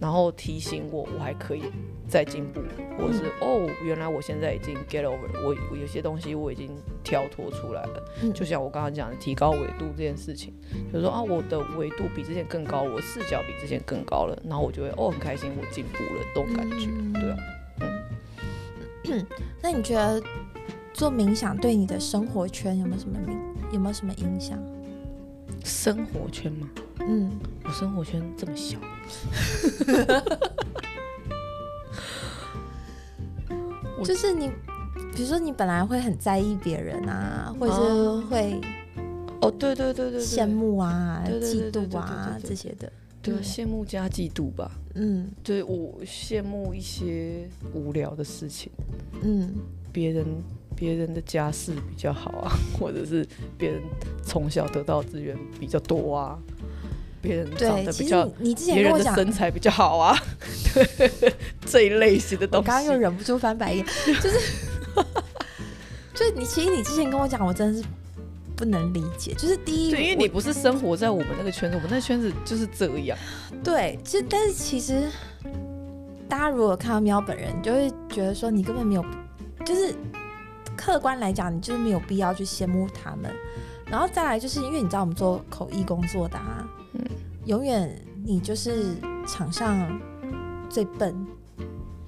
[0.00, 1.64] 然后提醒我我还可以
[2.08, 2.60] 再进步，
[2.98, 6.70] 或者是、哦，原来我现在已经 get over，我我有些东西我已经
[7.04, 8.02] 跳脱出来了。
[8.22, 10.54] 嗯就像我刚刚讲的提高维度这件事情，
[10.92, 17.36] 就是说啊，我的维度比之前更高，我视角比之前更高了，然后我就会哦很开心，我进步了，这种感觉，嗯对啊。
[19.60, 20.22] 那你觉得
[20.94, 23.38] 做冥想对你的生活圈有没有什么影
[23.72, 24.58] 有没有什么影响？
[25.64, 26.68] 生活圈嘛，
[27.00, 27.30] 嗯。
[27.64, 28.78] 我生活圈这么小，
[34.02, 34.48] 就是你，
[35.14, 38.24] 比如说你本来会很在意别人啊，或者是哦。
[38.28, 38.60] 会
[39.40, 42.90] 哦，对对对对对，羡慕啊、嫉妒啊这些的。
[43.22, 44.70] 对羡慕加嫉妒吧。
[44.94, 45.30] 嗯。
[45.44, 48.72] 对我羡慕一些无聊的事情，
[49.22, 49.54] 嗯。
[49.92, 50.24] 别人
[50.80, 52.50] 别人的家世比较好啊，
[52.80, 53.26] 或者是
[53.58, 53.82] 别人
[54.24, 56.38] 从小得到资源比较多啊，
[57.20, 60.16] 别人长得比较你你之前别人的跟我讲，身材比较好啊，
[60.72, 61.32] 对
[61.66, 62.62] 这一类型的东西。
[62.62, 63.84] 我刚刚又忍不住翻白眼，
[64.22, 64.38] 就是，
[66.14, 67.86] 就是你其实你之前跟我讲，我真的是
[68.56, 69.34] 不能理解。
[69.34, 73.18] 就是第一，对，因为你不是生活在我们那个圈子，我们那个圈子就是这样。
[73.62, 75.10] 对，其实但是其实
[76.26, 79.04] 大家如果看到喵本人，你就会觉得说你根本没有，
[79.66, 79.94] 就是
[80.80, 83.30] 客观来讲，你就是没有必要去羡慕他们。
[83.86, 87.04] 然后再来就是因为你知道我们做口译工作的啊，嗯
[87.44, 88.94] 永远你就是
[89.26, 90.00] 场上
[90.70, 91.14] 最笨、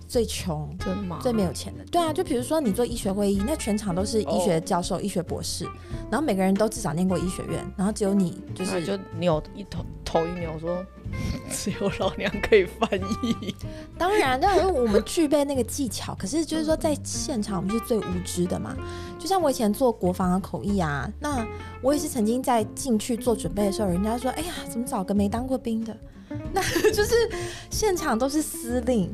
[0.07, 1.18] 最穷、真的吗？
[1.20, 1.85] 最没有钱的。
[1.91, 5.64] 对啊，就比如说你做医学会议，那全场都是医学教授、医学博士，
[6.11, 10.85] 然后每个人都至少念过医学院，然后只有你就是就扭一头头一扭说，
[11.50, 12.88] 只有老娘可以翻
[13.22, 13.54] 译。
[13.98, 18.76] 当然，当然，我们具备那个技巧，可是就是说，在现场我们是最无知的嘛。
[19.18, 21.46] 就像我以前做国防的口译啊，那
[21.80, 25.96] 我也是曾经在进去做准备的时候，人家说：“哎呀，怎么找个没当过兵的？”
[26.52, 27.30] 那就是
[27.70, 29.12] 现场都是司令，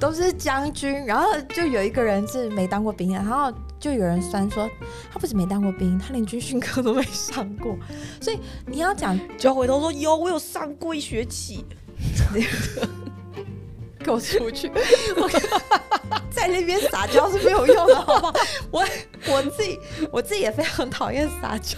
[0.00, 4.68] 都是将军，然后就有一个人是没当过兵的，然后就有人酸说
[5.12, 7.76] 他不止没当过兵，他连军训课都没上过。
[8.20, 11.64] 所以你要讲就要回头说有，我有上过一学期。
[13.98, 14.70] 给我出去！
[15.16, 15.28] 我
[16.30, 18.32] 在那边撒娇是没有用的，好不好？
[18.70, 18.84] 我
[19.28, 19.80] 我自己
[20.12, 21.76] 我自己也非常讨厌撒娇。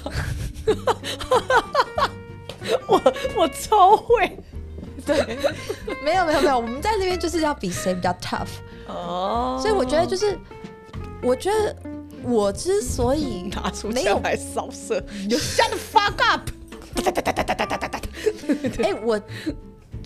[2.87, 3.01] 我
[3.35, 4.39] 我超会
[5.07, 5.39] 对，
[6.05, 8.49] 没有没有没有，我们在那边就是要比谁比较 tough，
[8.89, 10.39] 哦所以我觉得就是，
[11.23, 11.77] 我觉得
[12.23, 16.49] 我之所以 拿出枪来扫射， 你就 shut the fuck up。
[18.83, 19.21] 哎、我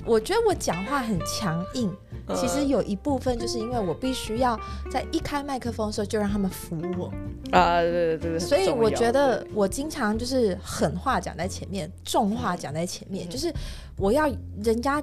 [0.05, 1.91] 我觉得我讲话很强硬，
[2.27, 4.59] 嗯其实有一部分就是因为我必须要
[4.91, 7.11] 在一开麦克风的时候就让他们服我。
[7.51, 13.53] 啊，对对对对，所以我觉得我经常就是狠话讲在前面，重话讲在前面，就是
[13.97, 14.31] 我要
[14.63, 15.03] 人家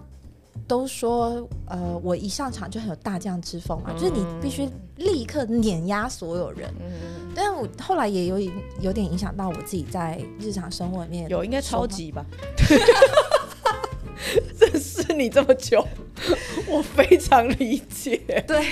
[0.67, 4.67] 都说，呃，我一上场就很有大将之风嘛，就是你必须
[4.99, 6.73] 立刻碾压所有人。
[6.79, 8.39] 嗯，但我后来也有
[8.79, 12.23] 有点影响到我自己在日常生活里面，有应该超级吧。
[14.59, 15.85] 认识你这么久，
[16.67, 18.21] 我非常理解。
[18.45, 18.65] 对，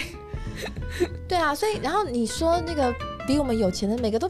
[1.28, 2.94] 对啊，所以然后你说那个
[3.26, 4.30] 比我们有钱的每个都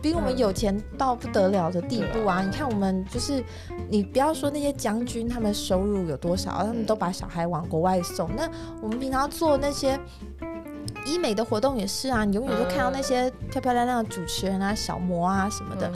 [0.00, 2.42] 比我们有钱到不得了的地步啊！
[2.42, 3.42] 你看我们就是，
[3.88, 8.30] 你不要说那些将军他们收入有多少，他们都把小孩往国外送。
[8.36, 8.48] 那
[8.80, 9.98] 我们平常做那些
[11.06, 15.90] 医美的活动也是啊，你永远都看到那些漂漂亮亮的主持人啊、小模啊什么的。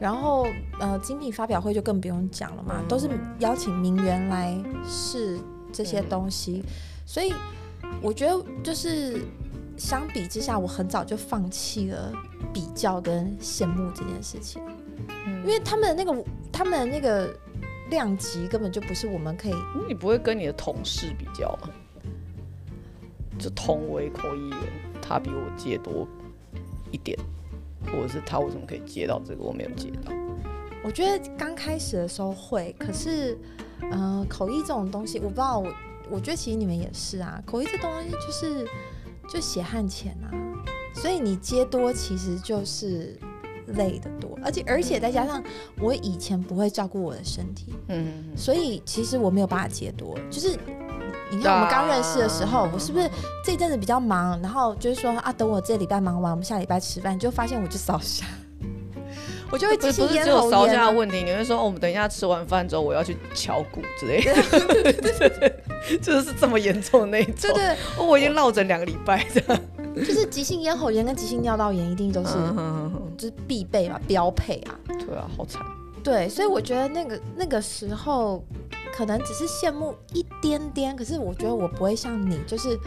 [0.00, 0.46] 然后
[0.80, 4.56] 呃，精品发表会就更不用讲了嘛，都是邀请名媛来
[4.88, 5.38] 试
[5.72, 6.64] 这些东西。
[7.06, 7.32] 所以
[8.02, 9.22] 我觉得就是
[9.76, 12.12] 相比之下，我很早就放弃了。
[12.52, 14.62] 比较跟羡慕这件事情，
[15.42, 17.34] 因为他们的那个他们的那个
[17.90, 19.54] 量级根本就不是我们可以。
[19.88, 21.70] 你不会跟你的同事比较吗？
[23.38, 24.58] 就同为口译员，
[25.02, 26.06] 他比我接多
[26.90, 27.18] 一点，
[27.86, 30.12] 或者是他为什么可以接到这个，我没有接到。
[30.82, 33.38] 我觉得刚开始的时候会，可是，
[33.90, 35.58] 嗯，口译这种东西，我不知道。
[35.58, 35.72] 我
[36.10, 38.68] 我觉得其实你们也是啊，口译这东西就是
[39.28, 40.28] 就血汗钱啊。
[40.92, 43.18] 所以你接多其实就是
[43.68, 45.42] 累的多，而且而且再加上
[45.80, 50.16] 我以前不会照顾我的身体，嗯，所以其实我没有办法接多。
[50.30, 50.56] 就是
[51.30, 53.10] 你看我们刚认识的时候，我是不是
[53.44, 58.26] 这一阵子比较忙，然后就是说啊，等我这礼拜忙完，我们下礼拜吃饭，就发现我就扫下，
[59.50, 65.52] 我就会不是不是只有烧下的问题，你会说哦，我们等一下吃完饭之后我要去敲鼓之类的，
[66.00, 69.60] 就是这么严重的那一种，对对，我已经落枕两个礼拜的。
[69.94, 72.32] 就是急性咽喉炎跟急性尿道炎一定都是，
[73.16, 74.74] 就是必备嘛，标配啊。
[74.88, 75.62] 对啊，好惨。
[76.02, 78.44] 对，所以我觉得那个那个时候
[78.94, 82.78] 可能只是羡慕一点点，可是我觉得我不会像你，就是。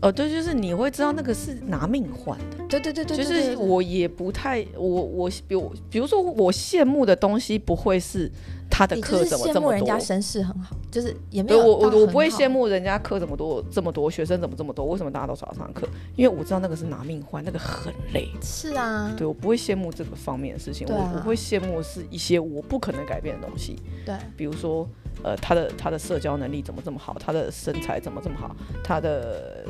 [0.00, 8.28] 哦，对，就是你会知道那个是拿命换的，对对对对，就是我也不太，我我比如比如说我羡慕的东西不会是
[8.68, 15.86] 他的课怎么这么多，人家身世很好，就是也没有我我我不会羡慕人家课怎么多这么多，学生怎么这么多，为什么大家都少上课？
[16.16, 18.28] 因为我知道那个是拿命换，那个很累。
[18.42, 24.88] 是啊，对我不会羡慕这个方面的事情，我我会羡慕是一些我不可能改变的东西，对，比如说。
[25.22, 27.16] 呃，他的他的社交能力怎么这么好？
[27.18, 28.54] 他的身材怎么这么好？
[28.82, 29.64] 他的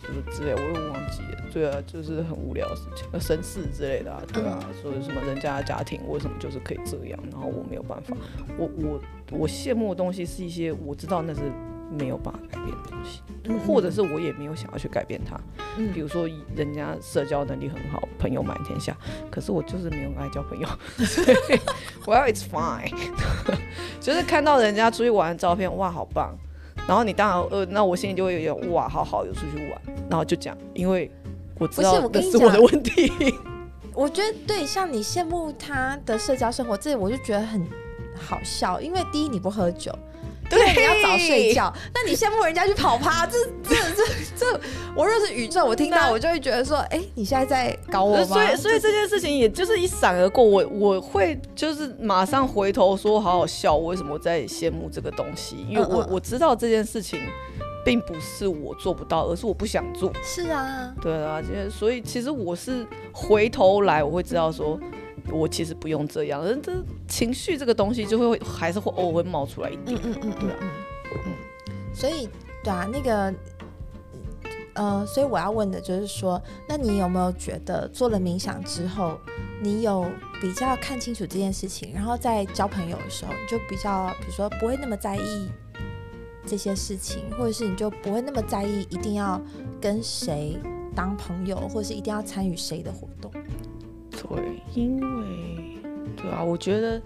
[0.00, 1.38] 什么之类，我又忘记了。
[1.52, 8.16] 对啊，就是很无聊的事情，身世之类的啊，对啊，说什么人家的家庭为什么就是可以这样，然后我没有办法。
[8.58, 11.40] 我我我羡慕的东西是一些我知道那是。
[11.90, 13.20] 没有办法改变的东西，
[13.66, 15.38] 或者是我也没有想要去改变它。
[15.76, 18.96] 嗯，比如说人家社交能力很好，朋友满天下，
[19.30, 20.68] 可是我就是没有爱交朋友。
[22.06, 22.92] Well, it's fine。
[24.00, 26.36] 就是看到人家出去玩的照片，哇，好棒。
[26.86, 29.80] 然后你当然呃，那我心里就会有点哇，好好有出去玩。
[30.10, 31.10] 然后就讲，因为
[31.58, 33.34] 我知道这是我的问题。
[33.94, 37.64] 我觉得对，像你羡慕他的社交生活，这我就觉得很
[38.14, 38.80] 好笑。
[38.80, 39.96] 因为第一，你不喝酒。
[40.48, 41.72] 对，你要早睡觉。
[41.94, 44.04] 那你羡慕人家去跑趴，这、这、这、
[44.36, 44.60] 这，
[44.94, 48.24] 我若是宇宙，我听到我就会觉得说，哎，你现在在搞我吗？
[48.24, 55.66] 所以，所以这件事情也就是一闪而过，我我会就是马上回头说，好好笑，我为什么在羡慕这个东西？
[55.68, 57.20] 因为我我知道这件事情
[57.84, 60.12] 并不是我做不到，而是我不想做。
[60.22, 64.78] 是啊，对啊，所以其实我是回头来，我会知道说。
[65.30, 66.72] 我其实不用这样，人这
[67.08, 70.56] 情绪这个东西就会还是会偶尔会冒出来一点，嗯嗯嗯，对啊，
[71.26, 71.32] 嗯，
[71.94, 72.28] 所以
[72.62, 73.34] 对啊，那个，
[74.74, 79.18] 呃，所以我要问的就是说，那你有没有觉得做了冥想之后，
[79.62, 80.06] 你有
[80.40, 85.48] 比较看清楚这件事情，然后在交朋友的时候，你就比较，比如说不会那么在意
[86.46, 89.40] 这些事情，或者是你就不会那么在意一定要
[89.80, 90.58] 跟谁
[90.94, 93.32] 当朋友，或者是一定要参与谁的活动。
[94.28, 95.78] 对，因为
[96.16, 97.00] 对啊，我觉得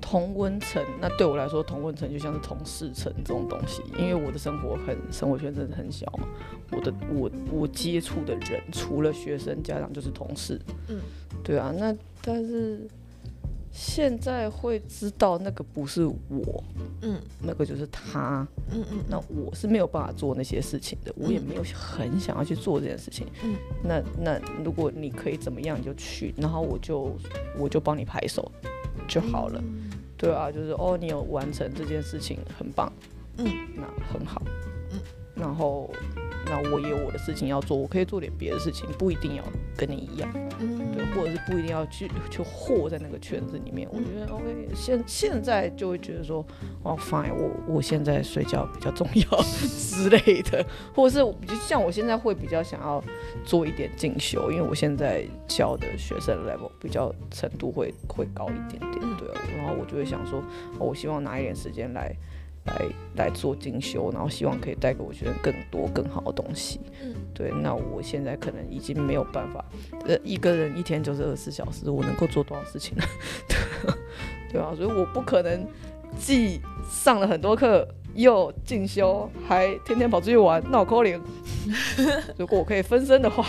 [0.00, 3.82] 同温层，那对我来说，同温层就像是同事层这种东西。
[3.98, 6.26] 因为我的生活很生活圈真的很小嘛，
[6.72, 10.60] 我的我我接触的人除了学生、家长就是同事。
[10.88, 11.00] 嗯，
[11.44, 12.80] 对啊，那但是。
[13.78, 16.64] 现在会知道那个不是我，
[17.02, 23.54] 嗯，那个就是他，嗯嗯，那我是没有办法做那些事情的，我也没有很想要去做这件事情，嗯，
[23.84, 27.14] 那那如果你可以怎么样你就去，然后我就
[27.58, 28.50] 我就帮你拍手
[29.06, 29.62] 就好了，
[30.16, 32.90] 对啊，就是哦你有完成这件事情很棒，
[33.36, 34.40] 嗯，那很好，
[34.90, 34.98] 嗯，
[35.34, 35.90] 然后。
[36.46, 39.42] 那我也有我的事情要做，我可以做点别的事情，不一定要
[39.76, 40.30] 跟你一样，
[40.60, 43.88] 嗯，对，或者是不一定要去去和在那个圈子里面。
[43.92, 46.46] 我觉得 OK，现现在就会觉得说，
[46.82, 53.02] 哦，fine，我我现在睡觉比较重要 之类的，或者是就像我现在会比较想要
[53.44, 60.42] 做一点进修，因为我现在教的学生 level 比较程度会会高一点点，对，然后我就会想说，
[60.78, 62.14] 我希望拿一点时间来。
[62.66, 62.86] 来
[63.16, 66.80] 来做进修，然后希望可以带给我学生更多更好的东西。
[67.02, 69.64] 嗯，对，那我现在可能已经没有办法，
[70.06, 73.04] 呃，一个人一天就是二十四小时，我能够做多少事情呢？
[74.52, 74.72] 对啊？
[74.76, 75.66] 所以我不可能
[76.18, 76.60] 既
[76.90, 81.20] 上了很多课，又进修，还天天跑出去玩，闹扣零。
[82.38, 83.44] 如果我可以分身的话，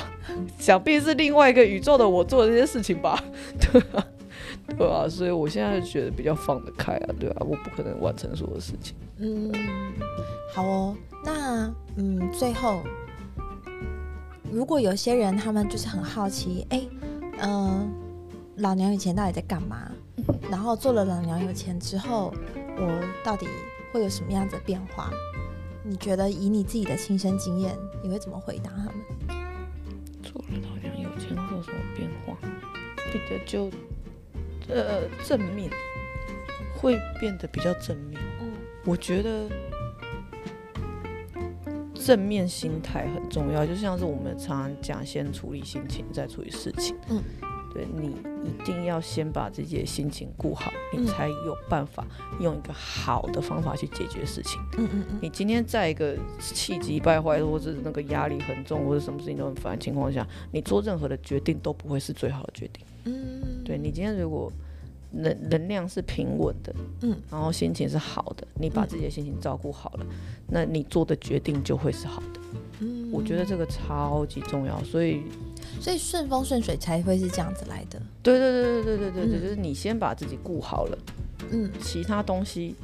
[0.57, 3.23] 想必是另外一个宇宙的我做的这些事情吧？
[3.59, 4.05] 对吧？
[4.75, 8.95] 对啊，所以我现在觉得比较放得开啊，对啊，我不可能完成所有事情。
[9.17, 9.51] 嗯，
[10.53, 10.95] 好哦。
[11.23, 12.81] 那嗯，最后，
[14.51, 16.87] 如果有些人他们就是很好奇，哎，
[17.39, 17.91] 嗯，
[18.57, 19.91] 老娘有钱到底在干嘛？
[20.49, 22.33] 然后做了老娘有钱之后，
[22.77, 23.47] 我到底
[23.91, 25.11] 会有什么样子的变化？
[25.83, 28.93] 你觉得以你自己的亲身经验，你会怎么回答他们？
[30.21, 32.37] 做了老娘有钱会有什么变化？
[33.11, 33.71] 比较就
[34.69, 35.69] 呃正面，
[36.75, 38.21] 会变得比较正面。
[38.41, 38.51] 嗯
[38.85, 39.49] 我觉得
[41.93, 46.95] 正面心态很重要，就像是我们常常讲，先处理心情，再处理事情。
[47.09, 47.21] 嗯，
[47.73, 48.15] 对你
[48.45, 52.07] 一定要先把自己的心情顾好，嗯你才有办法
[52.39, 54.57] 用一个好的方法去解决事情。
[54.77, 62.85] 嗯嗯嗯你今天在一个气急败坏，或者是那个压力很重，或者什么事情都很烦的情况下，你做任何的决定都不会是最好的决定。
[63.07, 64.51] 嗯，对你今天如果
[65.11, 70.05] 能能量是平稳的，嗯，然后心情是好的，你把自己的心情照顾好了，
[70.47, 72.39] 那你做的决定就会是好的。
[72.81, 73.09] 嗯。
[73.09, 75.23] 我觉得这个超级重要，所以
[75.79, 78.01] 所以顺风顺水才会是这样子来的。
[78.21, 79.41] 对对对对对对对对，嗯。
[79.41, 80.97] 就是你先把自己顾好了，
[81.51, 81.71] 嗯。
[81.81, 82.75] 其他东西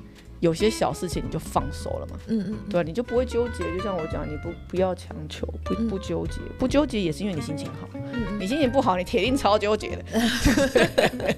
[0.44, 2.20] 有些小事情你就放手了嘛。
[2.28, 2.84] 嗯嗯，对吧？
[2.86, 7.88] 你就不会纠结，就像我讲，你不不要强求，不嗯不纠结，不纠结也是因为你心情好。
[7.94, 10.04] 嗯你心情不好，你铁定超纠结的。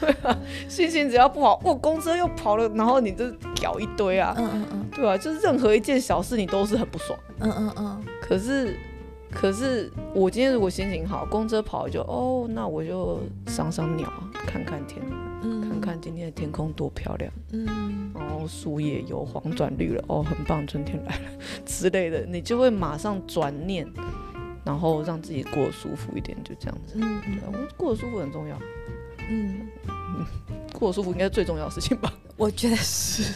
[0.00, 3.24] 对啊，心情只要不好，我公车又跑了，然后你就
[3.62, 7.18] 搞一堆啊，嗯嗯嗯对啊、就是任何一件小事你都是很不爽。
[7.40, 8.76] 嗯嗯嗯可是，
[9.32, 15.02] 可是我今天如果心情好，公车跑就哦，那我就赏赏鸟啊，看看天，
[15.42, 15.57] 嗯，
[15.88, 21.30] 看看今天的天空多漂亮，嗯然后树叶由黄转绿了，哦，很棒，春天来了
[21.64, 23.90] 之类的，你就会马上转念，
[24.64, 26.96] 然后让自己过得舒服一点，就这样子。
[26.96, 28.58] 嗯对啊我过得舒服很重要，
[29.30, 29.66] 嗯，
[30.78, 32.12] 过得舒服应该是最重要的事情吧。
[32.36, 33.32] 我觉得是。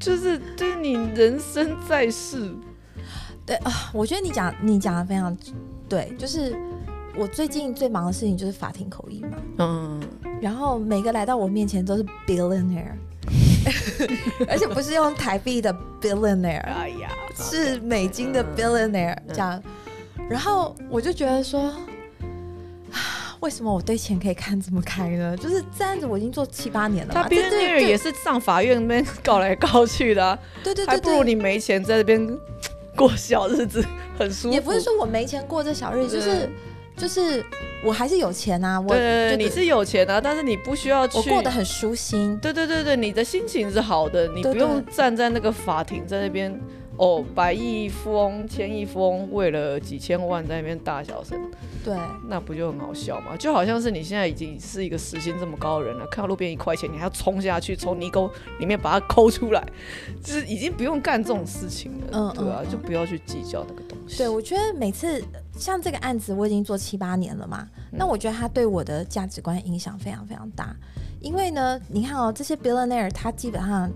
[0.00, 2.52] 就是对你人生在世，
[3.46, 5.34] 对啊我觉得你讲你讲的非常
[5.88, 6.54] 对，就是
[7.16, 10.00] 我最近最忙的事情就是法庭口译嘛，嗯，
[10.40, 12.92] 然后每个来到我面前都是 billionaire，
[14.48, 19.28] 而且不是用台币的 billionaire，哎呀，是美金的嗯 billionaire 嗯。
[19.28, 19.62] 这样，
[20.28, 21.60] 然后我就觉得说。
[21.62, 21.76] 啊
[23.40, 25.36] 为什么我对钱可以看这么开呢？
[25.36, 27.12] 就是这样子，我已经做七八年了。
[27.12, 32.26] 他这 b i 这 l 也是上法院那边告来告去的、啊，对对对还不如，你没钱在这边
[32.96, 33.84] 过小日子，
[34.18, 34.54] 很舒服。
[34.54, 36.48] 也不是说我没钱过这小日子，就是
[36.96, 37.44] 就是
[37.84, 38.80] 我还是有钱啊。
[38.80, 41.18] 我对对对，对你是有钱啊、但是你不需要去。
[41.18, 42.38] 我过得很舒心。
[42.38, 46.58] 对对对对，你的心情是好的，你不用站在那个法庭在那边
[46.96, 51.36] 哦，百亿富翁、千亿富翁为了几千万在那边大小声，
[51.84, 51.96] 对，
[52.28, 53.36] 那不就很好笑吗？
[53.36, 58.30] 就好像是你现在已经是一个时薪这么高的人了，看到路边一块钱，你还要冲下去从泥沟
[58.60, 59.66] 里面把它抠出来，
[60.22, 64.18] 就是已经不用干这种事情了，嗯对啊，就不要去计较那个东西。
[64.18, 65.20] 对，我觉得每次
[65.58, 70.74] 像这个案子，我已经做七八年了嘛，嗯那我觉得他对我的价值观影响非常非常大。
[71.20, 73.90] 因为呢，你看哦，这些 billionaire 他基本上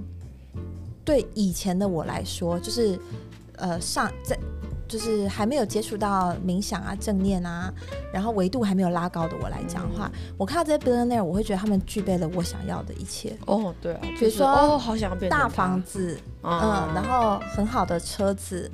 [1.09, 3.01] 对以前的我来说，就是
[3.57, 4.39] 呃上在
[4.87, 7.73] 就是还没有接触到冥想啊、正念啊，
[8.13, 13.35] 然后维度还没有拉高的我来讲的话，嗯我看到这些 billionaire，我会觉得他们具备了我想要的一切。
[13.47, 18.71] 哦，对啊，就是比如说哦，好想要变大房子，啊嗯，然后很好的车子，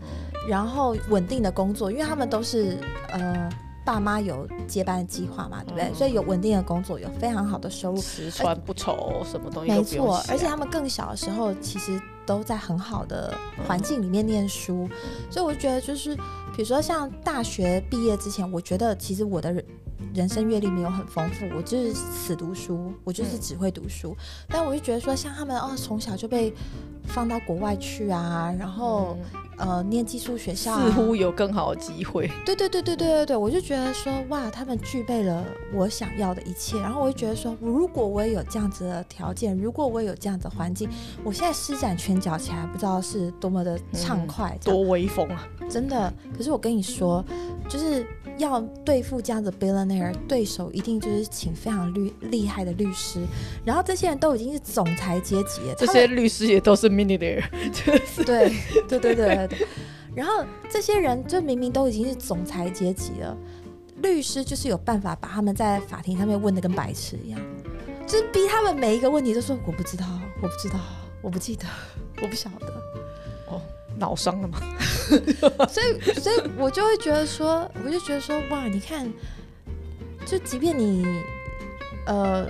[0.49, 2.77] 然后稳定的工作，因为他们都是
[3.11, 3.49] 呃
[3.85, 5.85] 爸妈有接班计划嘛，对不对？
[5.85, 10.23] 嗯所以有稳定的工作，有非常好的收入，吃穿不愁，什么东西没错。
[10.29, 13.35] 而且他们更小的时候，其实都在很好的
[13.67, 14.89] 环境里面念书，
[15.31, 19.63] 所以我就觉得就是，比如说像大学毕业之前，我觉得其实我的
[20.15, 20.29] 人。
[20.35, 24.17] 生阅历没有很丰富，我就是死读书，我就是嗯只会读书。
[24.49, 26.53] 但我就觉得说，像他们哦，从小就被
[27.05, 29.17] 放到国外去啊，然后、
[29.59, 32.29] 呃念寄宿学校、啊，似乎有更好的机会。
[32.45, 40.89] 对对对对对对对，我就觉得说哇，他们具备了我想要的一切，然后我就觉得说，如果我也有这样子的条件，如果我也有这样子的环境，
[41.23, 45.47] 我现在施展拳脚起来，不知道是多么的畅快，多威风啊！
[45.71, 46.13] 真的。
[46.37, 47.25] 可是我跟你说，
[47.69, 48.05] 就是
[48.39, 53.21] 要对付这样的 billionaire 对手，一定就是请非常厉厉害的律师，
[53.65, 57.43] 然后这些人都已经是总裁阶级了，这些律师也都是 millionaire，
[57.73, 58.53] 就是对
[58.89, 59.69] 对对对对对。
[60.15, 63.37] 然后这些人就明明都已经是总裁阶级了，
[63.97, 67.41] 律师就是有办法把他们在法庭上面问的跟白痴一样，
[68.07, 70.07] 就是逼他们每一个问题都说我不知道，
[70.41, 70.79] 我不知道，
[71.23, 71.65] 我不记得，
[72.23, 73.04] 我不晓得。
[73.99, 74.59] 脑伤了吗。
[75.69, 79.11] 所以，所以我就会觉得说，我就觉得说，哇，你看，
[80.25, 81.05] 就即便你
[82.07, 82.47] 呃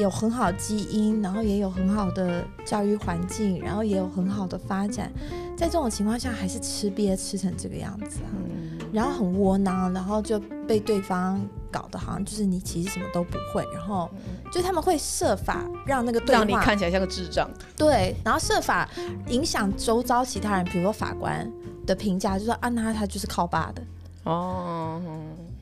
[0.00, 5.12] 有很好的基因，然后也有很好的教育环境，然后也有很好的发展，
[5.56, 14.10] 在这种情况下，还是吃瘪吃成这个样子啊，嗯，然后很窝囊，然后就被对方搞得好像就是你其实什么都不会，然后
[14.52, 17.50] 就他们会设法让那个对话让你看起来像个智障。
[17.76, 18.88] 对，然后设法
[19.28, 21.50] 影响周遭其他人，比如说法官
[21.86, 23.82] 的评价，就说啊，那他就是靠爸的，
[24.24, 25.00] 哦，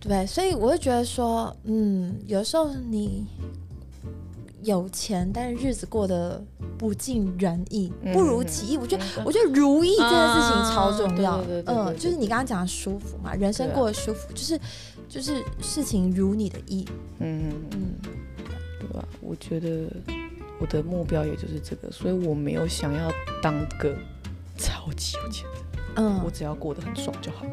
[0.01, 0.27] 对？
[0.27, 3.27] 所以我会觉得说，嗯，有时候你
[4.63, 6.43] 有钱，但是日子过得
[6.77, 8.77] 不尽人意，不如己意。
[8.77, 11.41] 我觉得，我觉得如意这件事情超重要。
[11.67, 14.59] 嗯，就是你刚刚讲的舒服嘛，人生过得舒服，就是
[15.09, 16.85] 就是事情如你的意。
[17.19, 17.95] 嗯，嗯
[18.81, 19.07] 对吧？
[19.21, 19.91] 我觉得
[20.61, 23.11] 我的目标也就是这个，所以我没有想要
[23.43, 23.95] 当个
[24.57, 27.45] 超级有钱人，我嗯，只要过得很爽就好。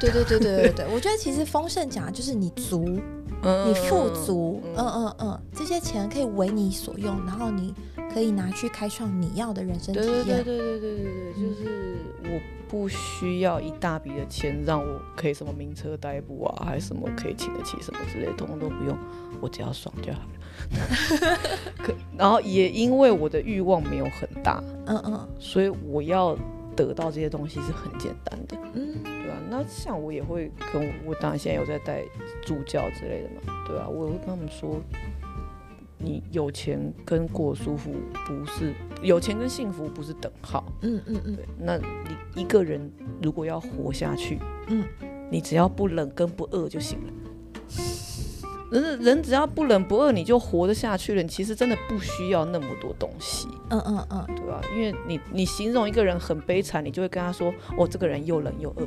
[0.00, 2.98] 对对对对对对，我觉得其实丰盛讲的就是你足，
[3.44, 7.72] 嗯你富足，嗯嗯嗯嗯，这些钱可以为你所用，然后你
[8.12, 10.44] 可以拿去开创你要的人生体对对对验。
[10.44, 11.51] 对对对对对，就是
[12.32, 18.96] 我不需要一大笔的钱让我可以什么名车代步啊，还是什么可以请得起什么之类的，通通都不用，
[19.40, 20.28] 我只要爽就好了。
[21.82, 26.36] 可然后也因为我的欲望没有很大，嗯嗯所以我要
[26.76, 32.02] 得到这些东西是很简单的，嗯对吧、那像我也会跟我，我当然现在有在带
[32.42, 34.80] 助教之类的嘛，对啊，我也会跟他们说，
[36.02, 37.92] 你有钱跟过舒服
[38.26, 41.36] 不是有钱跟幸福不是等号，嗯嗯嗯。
[41.36, 41.84] 对，那你
[42.34, 42.90] 一个人
[43.22, 44.38] 如果要活下去，
[44.68, 44.84] 嗯，
[45.30, 47.12] 你只要不冷跟不饿就行了。
[48.80, 51.22] 人人只要不冷不饿，你就活得下去了。
[51.22, 54.60] 你其实真的不需要那么多东西，嗯嗯嗯，对吧？
[54.74, 58.86] 因为你你形容一个人很悲惨，你就会跟他说：“哦，这个人又冷又饿。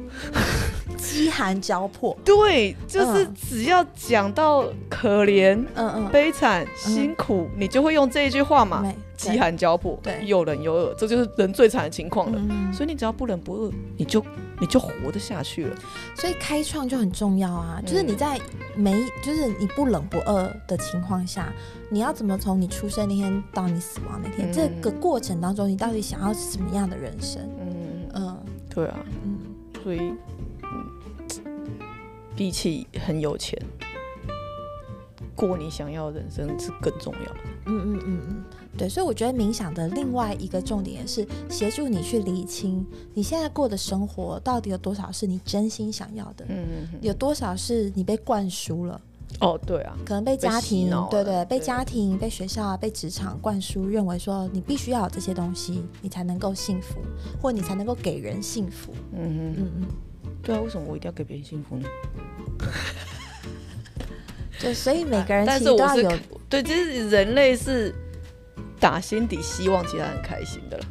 [0.98, 12.40] 饥寒交迫”， 对，就是嗯只要讲到可怜、嗯嗯，悲惨、辛苦，你就会用这一句话嘛，没饥，寒交迫，对又冷又饿，这就是人最惨的情况了。
[12.50, 14.24] 嗯，所以你只要不冷不饿，你就
[14.60, 15.76] 你就活得下去了。
[16.16, 18.40] 所以开创就很重要啊，就是嗯你在
[18.76, 21.52] 没，就是你不冷不饿的情况下，
[21.90, 27.42] 你要怎么从你出生那天到你死亡那天，嗯这个过程当中，你到底想要什么样的人生？
[27.60, 29.38] 嗯，嗯对啊，嗯
[29.84, 30.90] 所以，嗯，
[32.36, 33.58] 比起很有钱，
[35.36, 37.40] 过你想要的人生是更重要的。
[37.68, 38.44] 嗯嗯嗯嗯，
[38.78, 47.00] 对，所以我觉得冥想的另外一个重点是协助你去理清你现在过的生活到底有多少是你真心想要的，嗯嗯嗯。
[47.02, 49.00] 有多少是你被灌输了。
[49.42, 57.02] 哦，对啊，可能被家庭对对，被家庭、被学校、被职场灌输，认为说你必须要有这些东西，你才能够幸福，
[57.42, 58.94] 或你才能够给人幸福。
[59.12, 59.88] 嗯嗯，嗯嗯，
[60.42, 61.88] 对啊，为什么我一定要给别人幸福呢？
[64.58, 66.12] 就所以每个人但其实都要有，
[66.50, 67.94] 对，就是人类是
[68.80, 70.86] 打心底希望其他人开心的了，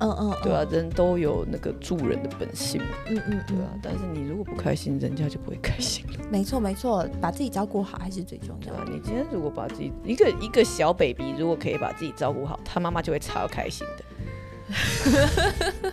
[0.00, 6.18] 嗯嗯，对啊，人都有那个助人的本性嘛，嗯嗯对啊嗯，，但是你如果不开心，人家就不会开心了。
[6.30, 8.84] 没错没错，把自己照顾好还是最重要的。
[8.84, 15.92] 对啊，你今天如果把自己一个一个小 baby，如果可以把自己照顾好，他妈妈就会超开心的。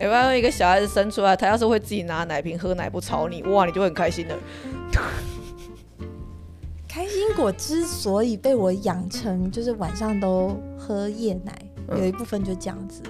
[0.00, 4.38] 有没有一个小孩子生出来，他要是会自己拿奶瓶喝奶不吵你，哇，你就会很开心的。
[6.98, 11.56] 开心果之所以被我养成就是晚上都喝夜奶，
[11.86, 12.00] 嗯。
[12.00, 13.00] 有一部分就这样子，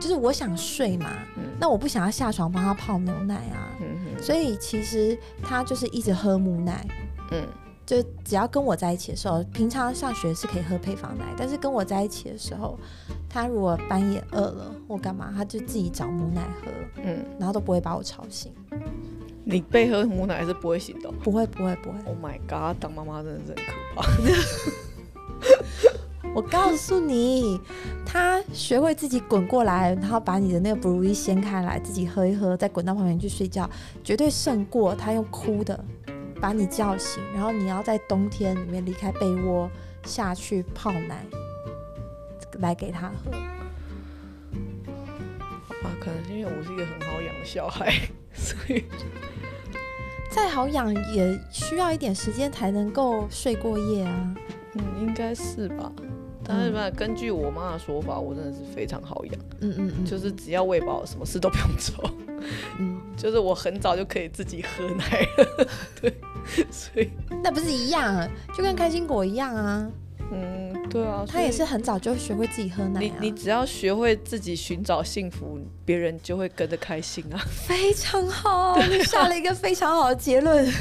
[0.00, 1.44] 就是我想睡嘛，嗯。
[1.60, 6.84] 那我不想要下床帮他泡牛奶啊，嗯所以其实他就是一直喝母奶。
[7.30, 7.46] 嗯。
[7.86, 12.76] 就只要跟我在一起的时候，平常上学是可以喝配方奶，但是跟我在一起的时候，
[13.28, 16.70] 他如果半夜饿了或干嘛，他就自己找母奶喝，
[17.04, 18.52] 嗯，然后都不会把我吵醒。
[19.44, 21.14] 你被喝母奶是不会醒的哦。
[21.22, 21.98] 不会，不会，不会。
[22.06, 24.08] Oh my god，当妈妈真的是很可怕。
[26.32, 27.60] 我告诉你，
[28.06, 33.68] 他学会自己滚过来，然后把你的那个 brew 掀开来，自己喝一喝，再滚到旁边去睡觉，
[34.04, 35.82] 绝对胜过他用哭的
[36.40, 39.68] 把你叫醒，然后你要在冬天里面离开被窝
[40.04, 41.26] 下去泡奶
[42.60, 43.32] 来给他喝。
[45.66, 47.92] 好吧，可能是因为我是一个很好养的小孩，
[48.34, 48.84] 所以
[50.30, 54.34] 再好养也需要一点时间才能够睡过夜啊。
[54.74, 55.90] 嗯，应该是吧。
[56.44, 62.10] 但是吧，根据我妈的说法，我真的是非常好养，嗯嗯嗯，就是只要喂饱，什么事都不用做。
[62.78, 65.68] 嗯， 就是我很早就可以自己喝奶了，
[66.00, 66.12] 对，
[66.70, 67.10] 所以
[67.42, 69.88] 那不是一样，就跟开心果一样啊。
[70.32, 73.02] 嗯，对啊，他也是很早就学会自己喝奶、啊。
[73.02, 77.38] 你你只要学会自己寻找幸福，别人就会跟着开心啊。
[77.66, 80.72] 非常好，你下了一个非常好的结论。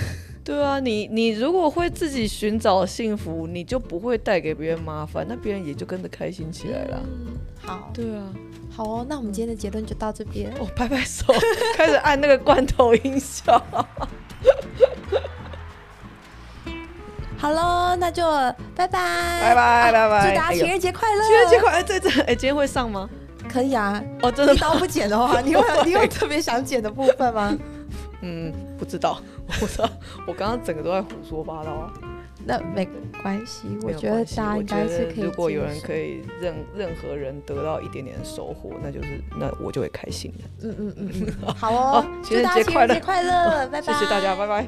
[0.44, 7.02] 对啊，你你如果会自己寻找幸福，你就不会带给别人麻烦，那别人也就跟着开心起来了。
[7.06, 8.34] 嗯，好，对啊，
[8.72, 10.52] 好哦，那我们今天的结论就到这边。
[10.60, 11.26] 哦，拍拍手，
[11.76, 13.64] 开始按那个罐头音效。
[17.40, 18.22] 好喽，那就
[18.76, 21.24] 拜拜，拜拜拜拜，祝大家情人节快乐！
[21.24, 21.84] 情人节快乐！
[21.84, 23.10] 对对，哎，今天会上吗？
[23.49, 24.03] 可以啊。
[24.22, 27.57] 哦，真的一刀不剪的话， 你有你有特别想剪的部分吗？
[28.22, 29.90] 嗯，不知道，我不知道，
[30.28, 31.94] 我刚刚整个都在胡说八道啊。
[32.45, 32.86] 那没
[33.24, 35.24] 关系，我觉得大家应该是可以。
[35.24, 40.68] 如果有人可以任任何人得到一点点收获，那就是那我就会开心的。
[40.68, 44.68] 嗯嗯嗯嗯， 好哦，情人节快乐，快乐，拜拜，谢谢大家，拜拜。